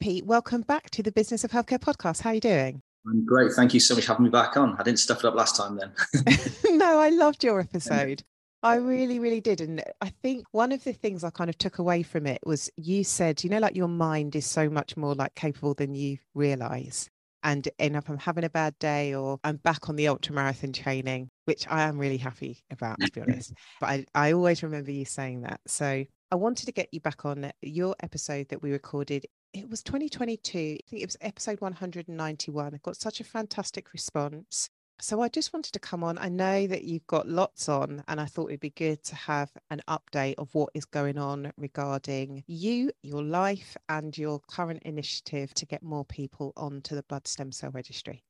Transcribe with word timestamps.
Pete, 0.00 0.24
welcome 0.24 0.62
back 0.62 0.88
to 0.88 1.02
the 1.02 1.12
Business 1.12 1.44
of 1.44 1.50
Healthcare 1.50 1.78
podcast. 1.78 2.22
How 2.22 2.30
are 2.30 2.34
you 2.34 2.40
doing? 2.40 2.80
I'm 3.06 3.26
great. 3.26 3.52
Thank 3.52 3.74
you 3.74 3.80
so 3.80 3.94
much 3.94 4.06
for 4.06 4.12
having 4.12 4.24
me 4.24 4.30
back 4.30 4.56
on. 4.56 4.74
I 4.78 4.82
didn't 4.82 4.98
stuff 4.98 5.18
it 5.18 5.26
up 5.26 5.34
last 5.34 5.56
time 5.56 5.76
then. 5.76 5.92
no, 6.78 6.98
I 6.98 7.10
loved 7.10 7.44
your 7.44 7.60
episode. 7.60 8.22
I 8.62 8.76
really, 8.76 9.18
really 9.18 9.42
did. 9.42 9.60
And 9.60 9.82
I 10.00 10.08
think 10.22 10.46
one 10.52 10.72
of 10.72 10.84
the 10.84 10.94
things 10.94 11.22
I 11.22 11.28
kind 11.28 11.50
of 11.50 11.58
took 11.58 11.78
away 11.78 12.02
from 12.02 12.26
it 12.26 12.38
was 12.46 12.70
you 12.78 13.04
said, 13.04 13.44
you 13.44 13.50
know, 13.50 13.58
like 13.58 13.76
your 13.76 13.88
mind 13.88 14.34
is 14.34 14.46
so 14.46 14.70
much 14.70 14.96
more 14.96 15.14
like 15.14 15.34
capable 15.34 15.74
than 15.74 15.94
you 15.94 16.16
realize. 16.34 17.10
And 17.42 17.68
end 17.78 17.94
up 17.94 18.08
I'm 18.08 18.16
having 18.16 18.44
a 18.44 18.50
bad 18.50 18.78
day 18.78 19.14
or 19.14 19.38
I'm 19.44 19.56
back 19.56 19.90
on 19.90 19.96
the 19.96 20.08
ultra 20.08 20.34
marathon 20.34 20.72
training, 20.72 21.28
which 21.44 21.68
I 21.68 21.82
am 21.82 21.98
really 21.98 22.16
happy 22.16 22.64
about, 22.70 22.98
to 23.00 23.12
be 23.12 23.20
honest. 23.28 23.52
But 23.80 23.86
I, 23.86 24.06
I 24.14 24.32
always 24.32 24.62
remember 24.62 24.92
you 24.92 25.04
saying 25.04 25.42
that. 25.42 25.60
So 25.66 26.06
I 26.32 26.36
wanted 26.36 26.66
to 26.66 26.72
get 26.72 26.88
you 26.90 27.00
back 27.00 27.26
on 27.26 27.50
your 27.60 27.96
episode 28.02 28.48
that 28.48 28.62
we 28.62 28.72
recorded 28.72 29.26
it 29.52 29.68
was 29.68 29.82
2022. 29.82 30.58
I 30.58 30.78
think 30.88 31.02
it 31.02 31.06
was 31.06 31.16
episode 31.20 31.60
191. 31.60 32.74
I 32.74 32.78
got 32.78 32.96
such 32.96 33.20
a 33.20 33.24
fantastic 33.24 33.92
response. 33.92 34.70
So 35.00 35.22
I 35.22 35.28
just 35.28 35.54
wanted 35.54 35.72
to 35.72 35.78
come 35.78 36.04
on. 36.04 36.18
I 36.18 36.28
know 36.28 36.66
that 36.66 36.84
you've 36.84 37.06
got 37.06 37.26
lots 37.26 37.70
on, 37.70 38.04
and 38.06 38.20
I 38.20 38.26
thought 38.26 38.48
it'd 38.48 38.60
be 38.60 38.70
good 38.70 39.02
to 39.04 39.14
have 39.14 39.50
an 39.70 39.80
update 39.88 40.34
of 40.36 40.54
what 40.54 40.70
is 40.74 40.84
going 40.84 41.16
on 41.16 41.52
regarding 41.56 42.44
you, 42.46 42.92
your 43.02 43.22
life, 43.22 43.78
and 43.88 44.16
your 44.16 44.40
current 44.40 44.82
initiative 44.82 45.54
to 45.54 45.66
get 45.66 45.82
more 45.82 46.04
people 46.04 46.52
onto 46.56 46.94
the 46.94 47.02
blood 47.04 47.26
stem 47.26 47.50
cell 47.50 47.70
registry. 47.70 48.22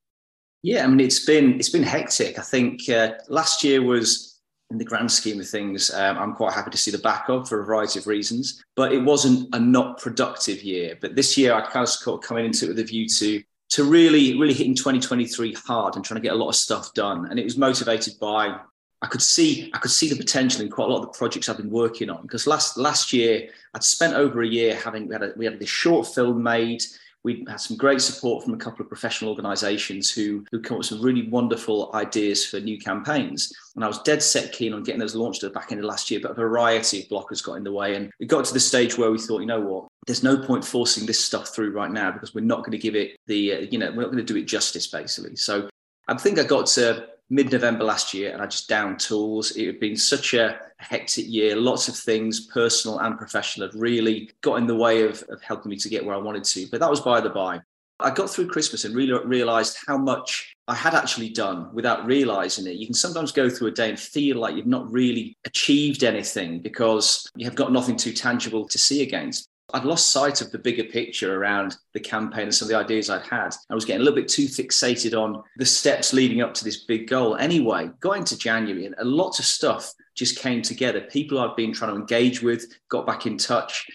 Yeah, 0.62 0.84
I 0.84 0.88
mean 0.88 1.00
it's 1.00 1.24
been 1.24 1.54
it's 1.54 1.70
been 1.70 1.82
hectic. 1.82 2.38
I 2.38 2.42
think 2.42 2.88
uh, 2.88 3.12
last 3.28 3.64
year 3.64 3.82
was 3.82 4.39
in 4.70 4.78
the 4.78 4.84
grand 4.84 5.10
scheme 5.10 5.40
of 5.40 5.48
things, 5.48 5.90
um, 5.92 6.16
I'm 6.16 6.34
quite 6.34 6.52
happy 6.52 6.70
to 6.70 6.78
see 6.78 6.90
the 6.90 6.98
backup 6.98 7.48
for 7.48 7.60
a 7.60 7.64
variety 7.64 7.98
of 7.98 8.06
reasons. 8.06 8.62
But 8.76 8.92
it 8.92 9.02
wasn't 9.02 9.52
a 9.54 9.58
not 9.58 9.98
productive 9.98 10.62
year. 10.62 10.96
But 11.00 11.16
this 11.16 11.36
year, 11.36 11.54
I 11.54 11.62
kind 11.62 11.82
of 11.82 11.88
sort 11.88 12.22
of 12.22 12.28
coming 12.28 12.46
into 12.46 12.66
it 12.66 12.68
with 12.68 12.78
a 12.78 12.84
view 12.84 13.08
to 13.08 13.42
to 13.70 13.84
really, 13.84 14.36
really 14.38 14.54
hitting 14.54 14.74
2023 14.74 15.54
hard 15.54 15.94
and 15.94 16.04
trying 16.04 16.16
to 16.16 16.22
get 16.22 16.32
a 16.32 16.36
lot 16.36 16.48
of 16.48 16.56
stuff 16.56 16.92
done. 16.92 17.26
And 17.30 17.38
it 17.38 17.44
was 17.44 17.56
motivated 17.56 18.14
by 18.20 18.58
I 19.02 19.06
could 19.06 19.22
see 19.22 19.70
I 19.72 19.78
could 19.78 19.90
see 19.90 20.08
the 20.08 20.16
potential 20.16 20.62
in 20.62 20.70
quite 20.70 20.88
a 20.88 20.92
lot 20.92 20.98
of 20.98 21.12
the 21.12 21.18
projects 21.18 21.48
I've 21.48 21.56
been 21.56 21.70
working 21.70 22.10
on. 22.10 22.22
Because 22.22 22.46
last 22.46 22.76
last 22.76 23.12
year, 23.12 23.48
I'd 23.74 23.82
spent 23.82 24.14
over 24.14 24.42
a 24.42 24.46
year 24.46 24.76
having 24.76 25.08
we 25.08 25.14
had 25.14 25.22
a, 25.22 25.32
we 25.36 25.44
had 25.44 25.58
this 25.58 25.68
short 25.68 26.06
film 26.06 26.42
made 26.42 26.82
we 27.22 27.44
had 27.48 27.60
some 27.60 27.76
great 27.76 28.00
support 28.00 28.44
from 28.44 28.54
a 28.54 28.56
couple 28.56 28.82
of 28.82 28.88
professional 28.88 29.30
organizations 29.30 30.10
who, 30.10 30.44
who 30.50 30.60
come 30.60 30.76
up 30.76 30.78
with 30.78 30.86
some 30.86 31.02
really 31.02 31.28
wonderful 31.28 31.90
ideas 31.94 32.46
for 32.46 32.60
new 32.60 32.78
campaigns. 32.78 33.52
And 33.74 33.84
I 33.84 33.88
was 33.88 34.00
dead 34.02 34.22
set 34.22 34.52
keen 34.52 34.72
on 34.72 34.82
getting 34.82 35.00
those 35.00 35.14
launched 35.14 35.44
at 35.44 35.52
the 35.52 35.58
back 35.58 35.70
end 35.70 35.80
of 35.80 35.84
last 35.84 36.10
year, 36.10 36.20
but 36.22 36.30
a 36.30 36.34
variety 36.34 37.02
of 37.02 37.08
blockers 37.08 37.44
got 37.44 37.54
in 37.54 37.64
the 37.64 37.72
way. 37.72 37.94
And 37.94 38.10
it 38.20 38.26
got 38.26 38.44
to 38.46 38.54
the 38.54 38.60
stage 38.60 38.96
where 38.96 39.10
we 39.10 39.18
thought, 39.18 39.40
you 39.40 39.46
know 39.46 39.60
what, 39.60 39.88
there's 40.06 40.22
no 40.22 40.38
point 40.38 40.64
forcing 40.64 41.06
this 41.06 41.22
stuff 41.22 41.54
through 41.54 41.72
right 41.72 41.90
now 41.90 42.10
because 42.10 42.34
we're 42.34 42.44
not 42.44 42.60
going 42.60 42.72
to 42.72 42.78
give 42.78 42.96
it 42.96 43.16
the, 43.26 43.52
uh, 43.52 43.58
you 43.70 43.78
know, 43.78 43.90
we're 43.90 44.02
not 44.02 44.12
going 44.12 44.24
to 44.24 44.32
do 44.32 44.36
it 44.36 44.44
justice, 44.44 44.86
basically. 44.86 45.36
So 45.36 45.68
I 46.08 46.14
think 46.14 46.38
I 46.38 46.44
got 46.44 46.66
to 46.68 47.06
mid 47.30 47.52
November 47.52 47.84
last 47.84 48.12
year 48.12 48.32
and 48.32 48.42
I 48.42 48.46
just 48.46 48.68
downed 48.68 48.98
tools. 48.98 49.52
It 49.52 49.66
had 49.66 49.80
been 49.80 49.96
such 49.96 50.34
a 50.34 50.60
hectic 50.78 51.26
year. 51.28 51.56
Lots 51.56 51.88
of 51.88 51.96
things, 51.96 52.46
personal 52.48 52.98
and 52.98 53.16
professional, 53.16 53.68
had 53.68 53.80
really 53.80 54.30
got 54.42 54.56
in 54.56 54.66
the 54.66 54.74
way 54.74 55.04
of, 55.04 55.22
of 55.28 55.40
helping 55.42 55.70
me 55.70 55.76
to 55.76 55.88
get 55.88 56.04
where 56.04 56.14
I 56.14 56.18
wanted 56.18 56.44
to. 56.44 56.66
But 56.70 56.80
that 56.80 56.90
was 56.90 57.00
by 57.00 57.20
the 57.20 57.30
by. 57.30 57.60
I 58.02 58.10
got 58.10 58.30
through 58.30 58.48
Christmas 58.48 58.84
and 58.84 58.94
really 58.94 59.12
realized 59.26 59.76
how 59.86 59.98
much 59.98 60.56
I 60.66 60.74
had 60.74 60.94
actually 60.94 61.30
done 61.30 61.72
without 61.74 62.06
realizing 62.06 62.66
it. 62.66 62.76
You 62.76 62.86
can 62.86 62.94
sometimes 62.94 63.30
go 63.30 63.50
through 63.50 63.68
a 63.68 63.72
day 63.72 63.90
and 63.90 63.98
feel 63.98 64.38
like 64.38 64.56
you've 64.56 64.66
not 64.66 64.90
really 64.90 65.36
achieved 65.44 66.02
anything 66.02 66.60
because 66.60 67.28
you 67.36 67.44
have 67.44 67.54
got 67.54 67.72
nothing 67.72 67.96
too 67.96 68.12
tangible 68.12 68.66
to 68.68 68.78
see 68.78 69.02
against. 69.02 69.48
I'd 69.74 69.84
lost 69.84 70.10
sight 70.10 70.40
of 70.40 70.50
the 70.50 70.58
bigger 70.58 70.84
picture 70.84 71.34
around 71.36 71.76
the 71.94 72.00
campaign 72.00 72.44
and 72.44 72.54
some 72.54 72.66
of 72.66 72.70
the 72.70 72.78
ideas 72.78 73.10
I'd 73.10 73.22
had. 73.22 73.54
I 73.68 73.74
was 73.74 73.84
getting 73.84 74.02
a 74.02 74.04
little 74.04 74.18
bit 74.18 74.28
too 74.28 74.46
fixated 74.46 75.18
on 75.18 75.42
the 75.56 75.66
steps 75.66 76.12
leading 76.12 76.40
up 76.40 76.54
to 76.54 76.64
this 76.64 76.84
big 76.84 77.08
goal. 77.08 77.36
Anyway, 77.36 77.90
going 78.00 78.20
into 78.20 78.38
January, 78.38 78.86
and 78.86 78.94
a 78.98 79.04
lot 79.04 79.38
of 79.38 79.44
stuff 79.44 79.92
just 80.14 80.38
came 80.38 80.62
together. 80.62 81.00
People 81.00 81.38
I'd 81.38 81.56
been 81.56 81.72
trying 81.72 81.92
to 81.92 82.00
engage 82.00 82.42
with 82.42 82.66
got 82.88 83.06
back 83.06 83.26
in 83.26 83.38
touch. 83.38 83.86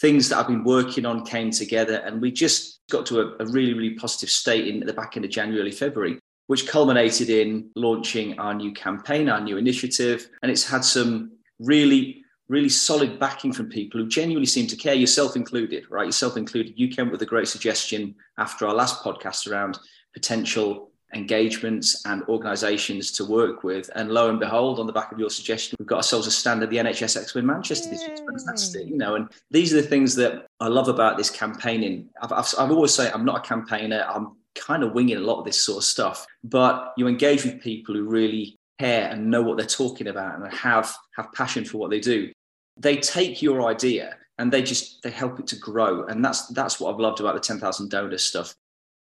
Things 0.00 0.28
that 0.28 0.38
I've 0.38 0.48
been 0.48 0.64
working 0.64 1.04
on 1.04 1.24
came 1.24 1.50
together, 1.50 1.96
and 1.96 2.20
we 2.20 2.32
just 2.32 2.80
got 2.90 3.06
to 3.06 3.20
a, 3.20 3.36
a 3.40 3.46
really, 3.46 3.74
really 3.74 3.94
positive 3.94 4.30
state 4.30 4.68
in 4.68 4.80
the 4.80 4.92
back 4.92 5.16
end 5.16 5.24
of 5.24 5.30
January, 5.30 5.60
early 5.60 5.72
February 5.72 6.18
which 6.48 6.66
culminated 6.66 7.30
in 7.30 7.70
launching 7.76 8.38
our 8.38 8.52
new 8.52 8.72
campaign, 8.72 9.28
our 9.28 9.40
new 9.40 9.56
initiative. 9.56 10.28
And 10.42 10.50
it's 10.50 10.68
had 10.68 10.84
some 10.84 11.32
really 11.58 12.24
really 12.48 12.68
solid 12.68 13.18
backing 13.18 13.52
from 13.52 13.68
people 13.68 14.00
who 14.00 14.08
genuinely 14.08 14.46
seem 14.46 14.66
to 14.66 14.76
care, 14.76 14.94
yourself 14.94 15.36
included, 15.36 15.84
right? 15.90 16.06
Yourself 16.06 16.36
included. 16.36 16.74
You 16.76 16.88
came 16.88 17.06
up 17.06 17.12
with 17.12 17.22
a 17.22 17.26
great 17.26 17.48
suggestion 17.48 18.14
after 18.38 18.66
our 18.66 18.74
last 18.74 19.02
podcast 19.02 19.50
around 19.50 19.78
potential 20.12 20.90
engagements 21.14 22.04
and 22.06 22.22
organisations 22.24 23.12
to 23.12 23.24
work 23.24 23.64
with. 23.64 23.90
And 23.94 24.10
lo 24.10 24.30
and 24.30 24.40
behold, 24.40 24.80
on 24.80 24.86
the 24.86 24.92
back 24.92 25.12
of 25.12 25.18
your 25.18 25.30
suggestion, 25.30 25.76
we've 25.78 25.86
got 25.88 25.96
ourselves 25.96 26.26
a 26.26 26.30
stand 26.30 26.62
at 26.62 26.70
the 26.70 26.78
NHS 26.78 27.20
Expo 27.20 27.36
in 27.36 27.46
Manchester 27.46 27.90
this 27.90 28.00
year. 28.00 28.12
It's 28.12 28.20
fantastic, 28.20 28.86
you 28.86 28.96
know. 28.96 29.14
And 29.14 29.28
these 29.50 29.72
are 29.72 29.80
the 29.80 29.88
things 29.88 30.14
that 30.16 30.46
I 30.60 30.68
love 30.68 30.88
about 30.88 31.18
this 31.18 31.30
campaigning. 31.30 32.08
I've, 32.22 32.32
I've, 32.32 32.54
I've 32.58 32.70
always 32.70 32.94
say 32.94 33.10
I'm 33.10 33.24
not 33.24 33.44
a 33.44 33.48
campaigner. 33.48 34.06
I'm 34.08 34.36
kind 34.54 34.82
of 34.82 34.92
winging 34.92 35.16
a 35.16 35.20
lot 35.20 35.38
of 35.38 35.44
this 35.44 35.62
sort 35.62 35.78
of 35.78 35.84
stuff, 35.84 36.26
but 36.44 36.92
you 36.96 37.08
engage 37.08 37.44
with 37.44 37.60
people 37.60 37.94
who 37.94 38.04
really 38.04 38.58
care 38.82 39.08
and 39.10 39.30
know 39.30 39.42
what 39.42 39.56
they're 39.56 39.66
talking 39.66 40.08
about 40.08 40.34
and 40.34 40.52
have 40.52 40.92
have 41.16 41.32
passion 41.32 41.64
for 41.64 41.78
what 41.78 41.90
they 41.90 42.00
do. 42.00 42.32
They 42.76 42.96
take 42.96 43.42
your 43.42 43.68
idea 43.68 44.16
and 44.38 44.52
they 44.52 44.62
just 44.62 45.02
they 45.02 45.10
help 45.10 45.38
it 45.38 45.46
to 45.48 45.56
grow. 45.56 46.04
And 46.06 46.24
that's 46.24 46.48
that's 46.48 46.80
what 46.80 46.92
i've 46.92 47.00
loved 47.00 47.20
about 47.20 47.34
the 47.34 47.40
10000 47.40 47.90
donors 47.90 48.24
stuff. 48.24 48.54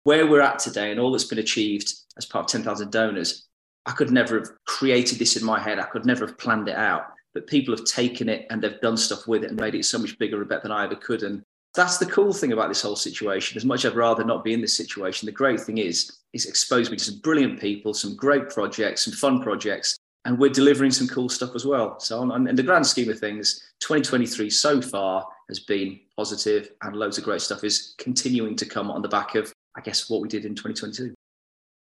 Where 0.03 0.27
we're 0.27 0.41
at 0.41 0.59
today 0.59 0.91
and 0.91 0.99
all 0.99 1.11
that's 1.11 1.31
been 1.33 1.39
achieved 1.47 1.93
as 2.17 2.25
part 2.25 2.45
of 2.45 2.51
10000 2.51 2.91
donors 2.91 3.47
i 3.87 3.91
could 3.91 4.11
never 4.11 4.37
have 4.39 4.49
created 4.67 5.17
this 5.17 5.35
in 5.37 5.43
my 5.43 5.59
head. 5.59 5.79
I 5.79 5.89
could 5.93 6.05
never 6.05 6.27
have 6.27 6.37
planned 6.37 6.67
it 6.67 6.75
out. 6.75 7.05
But 7.33 7.47
people 7.47 7.75
have 7.75 7.85
taken 7.85 8.27
it 8.29 8.45
and 8.49 8.61
they've 8.61 8.81
done 8.81 8.97
stuff 8.97 9.25
with 9.27 9.43
it 9.43 9.51
and 9.51 9.59
made 9.59 9.73
it 9.73 9.85
so 9.85 9.97
much 9.97 10.19
bigger 10.19 10.41
and 10.41 10.49
better 10.49 10.63
than 10.63 10.71
i 10.79 10.83
ever 10.83 10.95
could. 10.95 11.23
And 11.23 11.41
that's 11.73 11.97
the 11.97 12.05
cool 12.17 12.33
thing 12.33 12.51
about 12.51 12.67
this 12.67 12.81
whole 12.81 12.97
situation. 12.97 13.57
As 13.57 13.65
much 13.65 13.85
i'd 13.85 13.95
rather 13.95 14.23
not 14.23 14.43
be 14.43 14.53
in 14.53 14.61
this 14.61 14.77
situation 14.77 15.25
the 15.25 15.41
great 15.43 15.61
thing 15.61 15.79
is 15.79 16.20
it's 16.33 16.45
exposed 16.45 16.91
me 16.91 16.97
to 16.97 17.03
some 17.03 17.19
brilliant 17.19 17.59
people 17.59 17.93
some 17.93 18.15
great 18.15 18.49
projects 18.49 19.05
some 19.05 19.13
fun 19.13 19.41
projects 19.41 19.97
and 20.25 20.37
we're 20.37 20.49
delivering 20.49 20.91
some 20.91 21.07
cool 21.07 21.29
stuff 21.29 21.55
as 21.55 21.65
well. 21.65 21.99
So, 21.99 22.19
on, 22.19 22.47
in 22.47 22.55
the 22.55 22.63
grand 22.63 22.85
scheme 22.85 23.09
of 23.09 23.19
things, 23.19 23.63
2023 23.79 24.49
so 24.49 24.81
far 24.81 25.25
has 25.49 25.59
been 25.59 25.99
positive, 26.15 26.71
and 26.83 26.95
loads 26.95 27.17
of 27.17 27.23
great 27.23 27.41
stuff 27.41 27.63
is 27.63 27.95
continuing 27.97 28.55
to 28.57 28.65
come 28.65 28.91
on 28.91 29.01
the 29.01 29.07
back 29.07 29.35
of, 29.35 29.51
I 29.75 29.81
guess, 29.81 30.09
what 30.09 30.21
we 30.21 30.27
did 30.27 30.45
in 30.45 30.55
2022. 30.55 31.13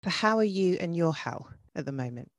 But 0.04 0.14
how 0.14 0.38
are 0.38 0.44
you 0.44 0.78
and 0.80 0.96
your 0.96 1.14
health 1.14 1.54
at 1.76 1.86
the 1.86 1.92
moment? 1.92 2.30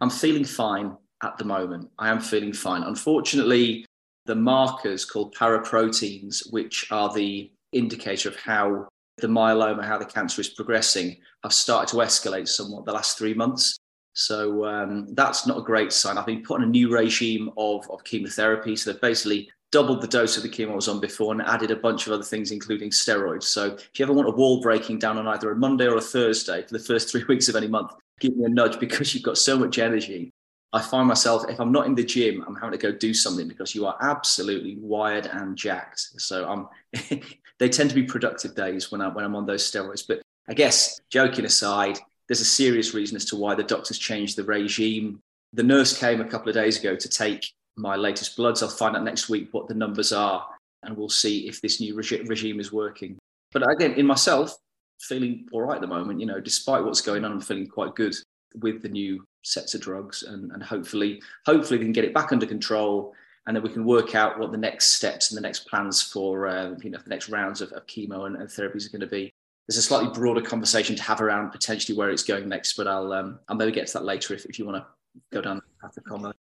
I'm 0.00 0.10
feeling 0.10 0.44
fine 0.44 0.96
at 1.22 1.36
the 1.36 1.44
moment. 1.44 1.90
I 1.98 2.08
am 2.08 2.20
feeling 2.20 2.52
fine. 2.52 2.84
Unfortunately, 2.84 3.84
the 4.26 4.36
markers 4.36 5.04
called 5.04 5.34
paraproteins, 5.34 6.52
which 6.52 6.86
are 6.92 7.12
the 7.12 7.50
indicator 7.72 8.28
of 8.28 8.36
how 8.36 8.86
the 9.18 9.26
myeloma, 9.26 9.84
how 9.84 9.98
the 9.98 10.04
cancer 10.04 10.40
is 10.40 10.48
progressing, 10.48 11.16
have 11.42 11.52
started 11.52 11.90
to 11.92 11.98
escalate 11.98 12.48
somewhat 12.48 12.84
the 12.84 12.92
last 12.92 13.18
three 13.18 13.34
months. 13.34 13.78
So 14.14 14.64
um, 14.66 15.14
that's 15.14 15.46
not 15.46 15.58
a 15.58 15.62
great 15.62 15.92
sign. 15.92 16.18
I've 16.18 16.26
been 16.26 16.42
put 16.42 16.60
on 16.60 16.64
a 16.64 16.70
new 16.70 16.92
regime 16.92 17.50
of, 17.56 17.88
of 17.90 18.04
chemotherapy. 18.04 18.76
So 18.76 18.92
they've 18.92 19.00
basically 19.00 19.50
doubled 19.70 20.02
the 20.02 20.06
dose 20.06 20.36
of 20.36 20.42
the 20.42 20.48
chemo 20.48 20.72
I 20.72 20.74
was 20.74 20.88
on 20.88 21.00
before 21.00 21.32
and 21.32 21.42
added 21.42 21.70
a 21.70 21.76
bunch 21.76 22.06
of 22.06 22.12
other 22.12 22.22
things, 22.22 22.52
including 22.52 22.90
steroids. 22.90 23.44
So 23.44 23.74
if 23.74 23.98
you 23.98 24.04
ever 24.04 24.12
want 24.12 24.28
a 24.28 24.32
wall 24.32 24.60
breaking 24.60 24.98
down 24.98 25.16
on 25.16 25.26
either 25.26 25.50
a 25.50 25.56
Monday 25.56 25.86
or 25.86 25.96
a 25.96 26.00
Thursday 26.00 26.62
for 26.62 26.72
the 26.74 26.84
first 26.84 27.08
three 27.10 27.24
weeks 27.24 27.48
of 27.48 27.56
any 27.56 27.68
month, 27.68 27.92
give 28.20 28.36
me 28.36 28.44
a 28.44 28.48
nudge 28.48 28.78
because 28.78 29.14
you've 29.14 29.24
got 29.24 29.38
so 29.38 29.58
much 29.58 29.78
energy. 29.78 30.30
I 30.74 30.80
find 30.80 31.06
myself, 31.06 31.44
if 31.50 31.60
I'm 31.60 31.72
not 31.72 31.86
in 31.86 31.94
the 31.94 32.04
gym, 32.04 32.44
I'm 32.46 32.54
having 32.54 32.72
to 32.72 32.78
go 32.78 32.92
do 32.92 33.12
something 33.12 33.46
because 33.46 33.74
you 33.74 33.86
are 33.86 33.96
absolutely 34.00 34.76
wired 34.78 35.26
and 35.26 35.56
jacked. 35.56 36.00
So 36.18 36.48
I'm, 36.48 36.68
they 37.62 37.68
tend 37.68 37.88
to 37.88 37.94
be 37.94 38.02
productive 38.02 38.56
days 38.56 38.90
when, 38.90 39.00
I, 39.00 39.06
when 39.06 39.24
I'm 39.24 39.36
on 39.36 39.46
those 39.46 39.70
steroids. 39.70 40.04
But 40.04 40.20
I 40.48 40.52
guess 40.52 41.00
joking 41.10 41.44
aside, 41.44 41.96
there's 42.26 42.40
a 42.40 42.44
serious 42.44 42.92
reason 42.92 43.14
as 43.14 43.24
to 43.26 43.36
why 43.36 43.54
the 43.54 43.62
doctors 43.62 43.98
changed 43.98 44.36
the 44.36 44.42
regime. 44.42 45.20
The 45.52 45.62
nurse 45.62 45.96
came 45.96 46.20
a 46.20 46.24
couple 46.24 46.48
of 46.48 46.56
days 46.56 46.80
ago 46.80 46.96
to 46.96 47.08
take 47.08 47.52
my 47.76 47.94
latest 47.94 48.36
bloods. 48.36 48.64
I'll 48.64 48.68
find 48.68 48.96
out 48.96 49.04
next 49.04 49.28
week 49.28 49.46
what 49.52 49.68
the 49.68 49.74
numbers 49.74 50.12
are, 50.12 50.44
and 50.82 50.96
we'll 50.96 51.08
see 51.08 51.46
if 51.46 51.60
this 51.60 51.80
new 51.80 51.94
regi- 51.94 52.22
regime 52.22 52.58
is 52.58 52.72
working. 52.72 53.16
But 53.52 53.62
again, 53.70 53.92
in 53.92 54.06
myself, 54.06 54.56
feeling 55.00 55.46
all 55.52 55.62
right 55.62 55.76
at 55.76 55.82
the 55.82 55.86
moment. 55.86 56.18
You 56.18 56.26
know, 56.26 56.40
despite 56.40 56.82
what's 56.82 57.00
going 57.00 57.24
on, 57.24 57.30
I'm 57.30 57.40
feeling 57.40 57.68
quite 57.68 57.94
good 57.94 58.16
with 58.60 58.82
the 58.82 58.88
new 58.88 59.24
sets 59.44 59.74
of 59.74 59.82
drugs, 59.82 60.24
and, 60.24 60.50
and 60.50 60.64
hopefully, 60.64 61.22
hopefully, 61.46 61.78
we 61.78 61.84
can 61.84 61.92
get 61.92 62.04
it 62.04 62.12
back 62.12 62.32
under 62.32 62.46
control, 62.46 63.14
and 63.46 63.56
then 63.56 63.62
we 63.62 63.70
can 63.70 63.84
work 63.84 64.14
out 64.14 64.38
what 64.38 64.52
the 64.52 64.58
next 64.58 64.90
steps 64.94 65.30
and 65.30 65.36
the 65.36 65.42
next 65.42 65.68
plans 65.68 66.02
for 66.02 66.46
uh, 66.46 66.74
you 66.82 66.90
know 66.90 66.98
the 67.02 67.10
next 67.10 67.28
rounds 67.28 67.60
of, 67.60 67.72
of 67.72 67.86
chemo 67.86 68.26
and, 68.26 68.36
and 68.36 68.48
therapies 68.48 68.86
are 68.86 68.90
going 68.90 69.00
to 69.00 69.06
be 69.06 69.32
there's 69.68 69.78
a 69.78 69.82
slightly 69.82 70.10
broader 70.10 70.40
conversation 70.40 70.96
to 70.96 71.02
have 71.02 71.20
around 71.20 71.50
potentially 71.50 71.96
where 71.96 72.10
it's 72.10 72.24
going 72.24 72.48
next, 72.48 72.74
but 72.76 72.86
I'll 72.86 73.12
um, 73.12 73.38
I'll 73.48 73.56
maybe 73.56 73.72
get 73.72 73.86
to 73.88 73.92
that 73.94 74.04
later 74.04 74.34
if, 74.34 74.44
if 74.46 74.58
you 74.58 74.66
want 74.66 74.78
to 74.78 74.86
go 75.32 75.40
down 75.40 75.56
the 75.56 75.62
path 75.80 75.96
of 75.96 76.04
combo. 76.04 76.32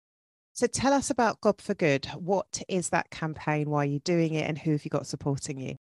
So 0.54 0.68
tell 0.68 0.92
us 0.92 1.10
about 1.10 1.40
Gob 1.40 1.62
for 1.62 1.74
Good. 1.74 2.08
What 2.08 2.62
is 2.68 2.90
that 2.90 3.10
campaign? 3.10 3.70
Why 3.70 3.84
are 3.84 3.86
you 3.86 4.00
doing 4.00 4.34
it? 4.34 4.50
And 4.50 4.58
who 4.58 4.72
have 4.72 4.84
you 4.84 4.90
got 4.90 5.08
supporting 5.08 5.60
you? 5.60 5.76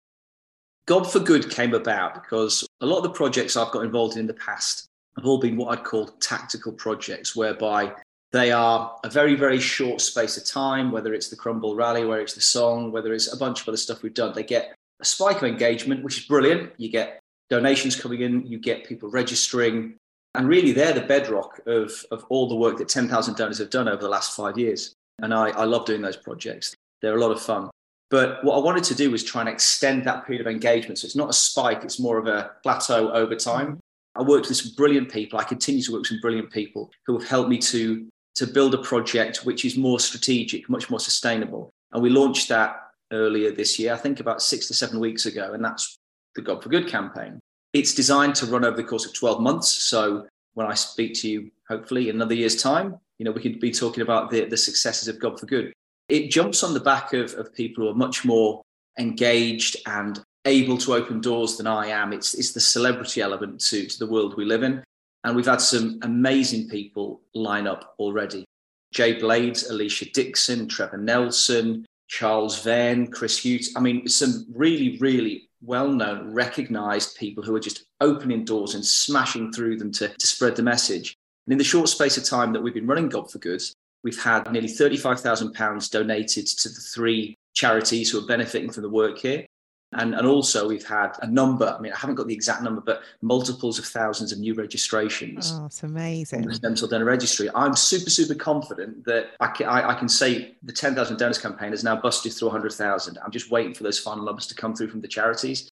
Gob 0.86 1.06
for 1.06 1.20
Good 1.20 1.50
came 1.50 1.74
about 1.74 2.14
because 2.14 2.68
a 2.80 2.86
lot 2.86 2.98
of 2.98 3.04
the 3.04 3.10
projects 3.10 3.56
I've 3.56 3.72
got 3.72 3.84
involved 3.84 4.14
in, 4.14 4.20
in 4.20 4.26
the 4.26 4.34
past 4.34 4.88
have 5.16 5.26
all 5.26 5.38
been 5.38 5.56
what 5.56 5.78
I'd 5.78 5.84
call 5.84 6.06
tactical 6.06 6.72
projects, 6.72 7.34
whereby 7.34 7.92
they 8.32 8.52
are 8.52 8.96
a 9.04 9.10
very, 9.10 9.34
very 9.34 9.58
short 9.58 10.00
space 10.00 10.36
of 10.36 10.44
time, 10.44 10.90
whether 10.90 11.14
it's 11.14 11.28
the 11.28 11.36
Crumble 11.36 11.74
Rally, 11.74 12.04
whether 12.04 12.20
it's 12.20 12.34
the 12.34 12.40
song, 12.40 12.92
whether 12.92 13.12
it's 13.14 13.32
a 13.32 13.36
bunch 13.36 13.62
of 13.62 13.68
other 13.68 13.76
stuff 13.76 14.02
we've 14.02 14.14
done. 14.14 14.34
They 14.34 14.42
get 14.42 14.74
a 15.00 15.04
spike 15.04 15.38
of 15.38 15.44
engagement, 15.44 16.04
which 16.04 16.18
is 16.18 16.26
brilliant. 16.26 16.72
You 16.76 16.90
get 16.90 17.20
donations 17.48 17.98
coming 17.98 18.20
in, 18.20 18.46
you 18.46 18.58
get 18.58 18.86
people 18.86 19.10
registering. 19.10 19.94
And 20.34 20.46
really, 20.46 20.72
they're 20.72 20.92
the 20.92 21.00
bedrock 21.00 21.60
of, 21.66 21.90
of 22.10 22.24
all 22.28 22.48
the 22.48 22.56
work 22.56 22.76
that 22.78 22.88
10,000 22.88 23.34
donors 23.34 23.58
have 23.58 23.70
done 23.70 23.88
over 23.88 24.02
the 24.02 24.08
last 24.08 24.36
five 24.36 24.58
years. 24.58 24.92
And 25.22 25.32
I, 25.32 25.48
I 25.50 25.64
love 25.64 25.86
doing 25.86 26.02
those 26.02 26.16
projects. 26.16 26.74
They're 27.00 27.16
a 27.16 27.20
lot 27.20 27.32
of 27.32 27.40
fun. 27.40 27.70
But 28.10 28.42
what 28.44 28.56
I 28.56 28.60
wanted 28.60 28.84
to 28.84 28.94
do 28.94 29.10
was 29.10 29.22
try 29.22 29.42
and 29.42 29.50
extend 29.50 30.04
that 30.04 30.26
period 30.26 30.46
of 30.46 30.50
engagement. 30.50 30.98
So 30.98 31.06
it's 31.06 31.16
not 31.16 31.28
a 31.28 31.34
spike, 31.34 31.84
it's 31.84 32.00
more 32.00 32.18
of 32.18 32.26
a 32.26 32.52
plateau 32.62 33.10
over 33.12 33.34
time. 33.34 33.80
I 34.14 34.22
worked 34.22 34.48
with 34.48 34.56
some 34.56 34.72
brilliant 34.76 35.10
people. 35.10 35.38
I 35.38 35.44
continue 35.44 35.82
to 35.82 35.92
work 35.92 36.00
with 36.00 36.08
some 36.08 36.20
brilliant 36.20 36.50
people 36.50 36.90
who 37.06 37.18
have 37.18 37.28
helped 37.28 37.50
me 37.50 37.58
to, 37.58 38.08
to 38.38 38.46
build 38.46 38.72
a 38.72 38.78
project 38.78 39.38
which 39.38 39.64
is 39.64 39.76
more 39.76 39.98
strategic, 39.98 40.68
much 40.68 40.88
more 40.90 41.00
sustainable. 41.00 41.72
And 41.90 42.00
we 42.00 42.08
launched 42.08 42.48
that 42.50 42.76
earlier 43.12 43.50
this 43.50 43.80
year, 43.80 43.92
I 43.92 43.96
think 43.96 44.20
about 44.20 44.40
six 44.40 44.68
to 44.68 44.74
seven 44.74 45.00
weeks 45.00 45.26
ago. 45.26 45.54
And 45.54 45.64
that's 45.64 45.98
the 46.36 46.42
Gob 46.42 46.62
for 46.62 46.68
Good 46.68 46.86
campaign. 46.86 47.40
It's 47.72 47.94
designed 47.94 48.36
to 48.36 48.46
run 48.46 48.64
over 48.64 48.76
the 48.76 48.84
course 48.84 49.04
of 49.06 49.12
12 49.12 49.40
months. 49.40 49.68
So 49.68 50.28
when 50.54 50.68
I 50.68 50.74
speak 50.74 51.14
to 51.14 51.28
you, 51.28 51.50
hopefully 51.68 52.10
in 52.10 52.14
another 52.14 52.34
year's 52.34 52.62
time, 52.62 52.96
you 53.18 53.24
know, 53.24 53.32
we 53.32 53.42
could 53.42 53.58
be 53.58 53.72
talking 53.72 54.02
about 54.02 54.30
the, 54.30 54.44
the 54.44 54.56
successes 54.56 55.08
of 55.08 55.18
Gob 55.18 55.40
for 55.40 55.46
Good. 55.46 55.72
It 56.08 56.30
jumps 56.30 56.62
on 56.62 56.74
the 56.74 56.80
back 56.80 57.12
of, 57.14 57.34
of 57.34 57.52
people 57.52 57.84
who 57.84 57.90
are 57.90 57.94
much 57.94 58.24
more 58.24 58.62
engaged 59.00 59.78
and 59.86 60.22
able 60.44 60.78
to 60.78 60.94
open 60.94 61.20
doors 61.20 61.56
than 61.56 61.66
I 61.66 61.88
am. 61.88 62.12
It's, 62.12 62.34
it's 62.34 62.52
the 62.52 62.60
celebrity 62.60 63.20
element 63.20 63.60
to, 63.62 63.84
to 63.86 63.98
the 63.98 64.06
world 64.06 64.36
we 64.36 64.44
live 64.44 64.62
in. 64.62 64.84
And 65.24 65.34
we've 65.34 65.46
had 65.46 65.60
some 65.60 65.98
amazing 66.02 66.68
people 66.68 67.22
line 67.34 67.66
up 67.66 67.94
already. 67.98 68.44
Jay 68.92 69.14
Blades, 69.14 69.70
Alesha 69.70 70.10
Dixon, 70.12 70.68
Trevor 70.68 70.96
Nelson, 70.96 71.84
Charles 72.08 72.62
Venn, 72.62 73.08
Chris 73.08 73.38
Hughes. 73.38 73.72
I 73.76 73.80
mean, 73.80 74.08
some 74.08 74.46
really, 74.54 74.96
really 74.98 75.48
well 75.60 75.88
known, 75.88 76.32
recognized 76.32 77.16
people 77.16 77.42
who 77.42 77.54
are 77.54 77.60
just 77.60 77.84
opening 78.00 78.44
doors 78.44 78.74
and 78.74 78.84
smashing 78.84 79.52
through 79.52 79.76
them 79.76 79.92
to, 79.92 80.08
to 80.08 80.26
spread 80.26 80.56
the 80.56 80.62
message. 80.62 81.16
And 81.46 81.52
in 81.52 81.58
the 81.58 81.64
short 81.64 81.88
space 81.88 82.16
of 82.16 82.24
time 82.24 82.52
that 82.52 82.62
we've 82.62 82.74
been 82.74 82.86
running 82.86 83.08
Gob 83.08 83.30
for 83.30 83.38
Good, 83.38 83.62
we've 84.04 84.22
had 84.22 84.50
nearly 84.52 84.68
£35,000 84.68 85.90
donated 85.90 86.46
to 86.46 86.68
the 86.68 86.80
three 86.80 87.36
charities 87.54 88.10
who 88.10 88.18
are 88.18 88.26
benefiting 88.26 88.70
from 88.70 88.84
the 88.84 88.90
work 88.90 89.18
here. 89.18 89.44
And, 89.92 90.14
and 90.14 90.26
also, 90.26 90.68
we've 90.68 90.86
had 90.86 91.12
a 91.22 91.26
number, 91.26 91.66
I 91.66 91.80
mean, 91.80 91.92
I 91.92 91.98
haven't 91.98 92.16
got 92.16 92.26
the 92.26 92.34
exact 92.34 92.62
number, 92.62 92.82
but 92.82 93.02
multiples 93.22 93.78
of 93.78 93.86
thousands 93.86 94.32
of 94.32 94.38
new 94.38 94.52
registrations. 94.52 95.52
Oh, 95.54 95.64
it's 95.64 95.82
amazing. 95.82 96.42
The 96.42 96.54
stem 96.54 96.76
cell 96.76 96.88
donor 96.88 97.06
registry. 97.06 97.48
I'm 97.54 97.74
super, 97.74 98.10
super 98.10 98.34
confident 98.34 99.06
that 99.06 99.30
I 99.40 99.46
can, 99.46 99.66
I, 99.66 99.90
I 99.90 99.94
can 99.94 100.08
say 100.08 100.56
the 100.62 100.72
10,000 100.72 101.16
donors 101.16 101.38
campaign 101.38 101.70
has 101.70 101.84
now 101.84 101.96
busted 101.96 102.34
through 102.34 102.48
100,000. 102.48 103.18
I'm 103.24 103.30
just 103.30 103.50
waiting 103.50 103.72
for 103.72 103.82
those 103.82 103.98
final 103.98 104.24
numbers 104.24 104.46
to 104.48 104.54
come 104.54 104.74
through 104.74 104.88
from 104.88 105.00
the 105.00 105.08
charities 105.08 105.70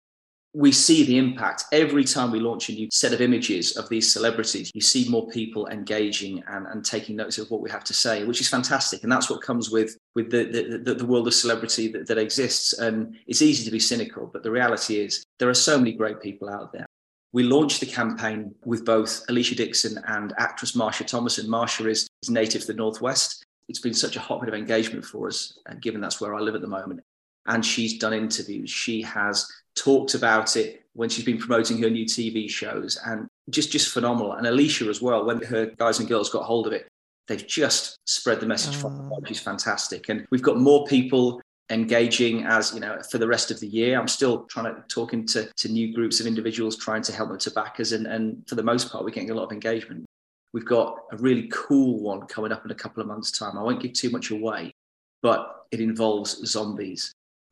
we 0.55 0.71
see 0.71 1.03
the 1.03 1.17
impact 1.17 1.65
every 1.71 2.03
time 2.03 2.29
we 2.29 2.39
launch 2.39 2.69
a 2.69 2.73
new 2.73 2.87
set 2.91 3.11
of 3.11 3.21
images 3.21 3.75
of 3.75 3.89
these 3.89 4.13
celebrities. 4.13 4.71
You 4.75 4.81
see 4.81 5.09
more 5.09 5.27
people 5.29 5.67
engaging 5.67 6.43
and, 6.47 6.67
and 6.67 6.85
taking 6.85 7.15
notice 7.15 7.39
of 7.39 7.49
what 7.49 7.61
we 7.61 7.71
have 7.71 7.83
to 7.85 7.93
say, 7.93 8.23
which 8.23 8.39
is 8.39 8.49
fantastic. 8.49 9.01
And 9.01 9.11
that's 9.11 9.31
what 9.31 9.41
comes 9.41 9.71
with 9.71 9.97
with 10.13 10.29
the 10.29 10.43
the, 10.45 10.77
the, 10.77 10.93
the 10.95 11.05
world 11.05 11.27
of 11.27 11.33
celebrity 11.33 11.87
that, 11.93 12.07
that 12.07 12.19
exists. 12.19 12.73
And 12.73 13.15
it's 13.25 13.41
easy 13.41 13.65
to 13.65 13.71
be 13.71 13.79
cynical, 13.79 14.29
but 14.31 14.43
the 14.43 14.51
reality 14.51 14.99
is 14.99 15.25
there 15.39 15.49
are 15.49 15.55
so 15.55 15.77
many 15.77 15.93
great 15.93 16.21
people 16.21 16.49
out 16.49 16.71
there. 16.71 16.85
We 17.31 17.41
launched 17.41 17.79
the 17.79 17.87
campaign 17.87 18.53
with 18.63 18.85
both 18.85 19.25
Alesha 19.27 19.55
Dixon 19.55 19.99
and 20.07 20.33
actress 20.37 20.73
Marsha 20.73 21.05
Thomason. 21.05 21.47
Marsha 21.47 21.87
is, 21.87 22.07
is 22.21 22.29
native 22.29 22.61
to 22.61 22.67
the 22.67 22.75
Northwest. 22.75 23.43
It's 23.69 23.79
been 23.79 23.95
such 23.95 24.17
a 24.17 24.19
hotbed 24.19 24.49
of 24.49 24.53
engagement 24.53 25.03
for 25.03 25.27
us, 25.29 25.57
and 25.65 25.81
given 25.81 25.99
that's 25.99 26.21
where 26.21 26.35
I 26.35 26.41
live 26.41 26.53
at 26.53 26.61
the 26.61 26.67
moment. 26.67 26.99
And 27.47 27.65
she's 27.65 27.97
done 27.97 28.13
interviews. 28.13 28.69
She 28.69 29.01
has 29.01 29.51
talked 29.75 30.13
about 30.13 30.55
it 30.55 30.85
when 30.93 31.09
she's 31.09 31.25
been 31.25 31.37
promoting 31.37 31.81
her 31.81 31.89
new 31.89 32.05
TV 32.05 32.49
shows 32.49 32.99
and 33.05 33.27
just 33.49 33.71
just 33.71 33.91
phenomenal. 33.91 34.33
And 34.33 34.45
Alesha 34.45 34.87
as 34.87 35.01
well, 35.01 35.25
when 35.25 35.41
her 35.43 35.67
guys 35.77 35.99
and 35.99 36.07
girls 36.07 36.29
got 36.29 36.43
hold 36.43 36.67
of 36.67 36.73
it, 36.73 36.87
they've 37.27 37.45
just 37.45 37.97
spread 38.05 38.39
the 38.39 38.45
message 38.45 38.75
her. 38.75 38.89
Mm. 38.89 39.27
She's 39.27 39.39
fantastic. 39.39 40.09
And 40.09 40.25
we've 40.31 40.41
got 40.41 40.59
more 40.59 40.85
people 40.85 41.41
engaging 41.69 42.43
as 42.45 42.73
you 42.73 42.79
know 42.79 43.01
for 43.09 43.17
the 43.17 43.27
rest 43.27 43.49
of 43.49 43.57
the 43.61 43.67
year 43.67 43.97
i'm 43.97 44.07
still 44.07 44.43
trying 44.43 44.65
to 44.65 44.83
talking 44.89 45.25
to, 45.25 45.49
to 45.55 45.69
new 45.69 45.93
groups 45.93 46.19
of 46.19 46.27
individuals 46.27 46.75
trying 46.75 47.01
to 47.01 47.13
help 47.13 47.29
them 47.29 47.37
to 47.37 47.49
back 47.51 47.79
us 47.79 47.93
and, 47.93 48.05
and 48.05 48.47
for 48.49 48.55
the 48.55 48.63
most 48.63 48.91
part 48.91 49.03
we're 49.03 49.09
getting 49.09 49.31
a 49.31 49.33
lot 49.33 49.45
of 49.45 49.51
engagement 49.51 50.05
we've 50.53 50.65
got 50.65 50.97
a 51.13 51.17
really 51.17 51.49
cool 51.53 52.01
one 52.01 52.21
coming 52.27 52.51
up 52.51 52.65
in 52.65 52.71
a 52.71 52.75
couple 52.75 53.01
of 53.01 53.07
months 53.07 53.31
time 53.31 53.57
i 53.57 53.63
won't 53.63 53.81
give 53.81 53.93
too 53.93 54.09
much 54.09 54.29
away 54.29 54.73
but 55.21 55.65
it 55.71 55.79
involves 55.79 56.45
zombies 56.45 57.13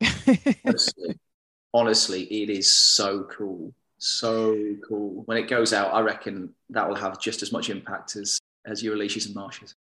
honestly, 1.74 2.22
it 2.24 2.50
is 2.50 2.70
so 2.72 3.24
cool. 3.24 3.74
So 3.98 4.76
cool. 4.86 5.22
When 5.26 5.36
it 5.36 5.48
goes 5.48 5.72
out, 5.72 5.94
I 5.94 6.00
reckon 6.00 6.50
that 6.70 6.88
will 6.88 6.96
have 6.96 7.20
just 7.20 7.42
as 7.42 7.52
much 7.52 7.70
impact 7.70 8.16
as, 8.16 8.38
as 8.66 8.82
your 8.82 8.96
Alesha's 8.96 9.26
and 9.26 9.36
Marsha's. 9.36 9.74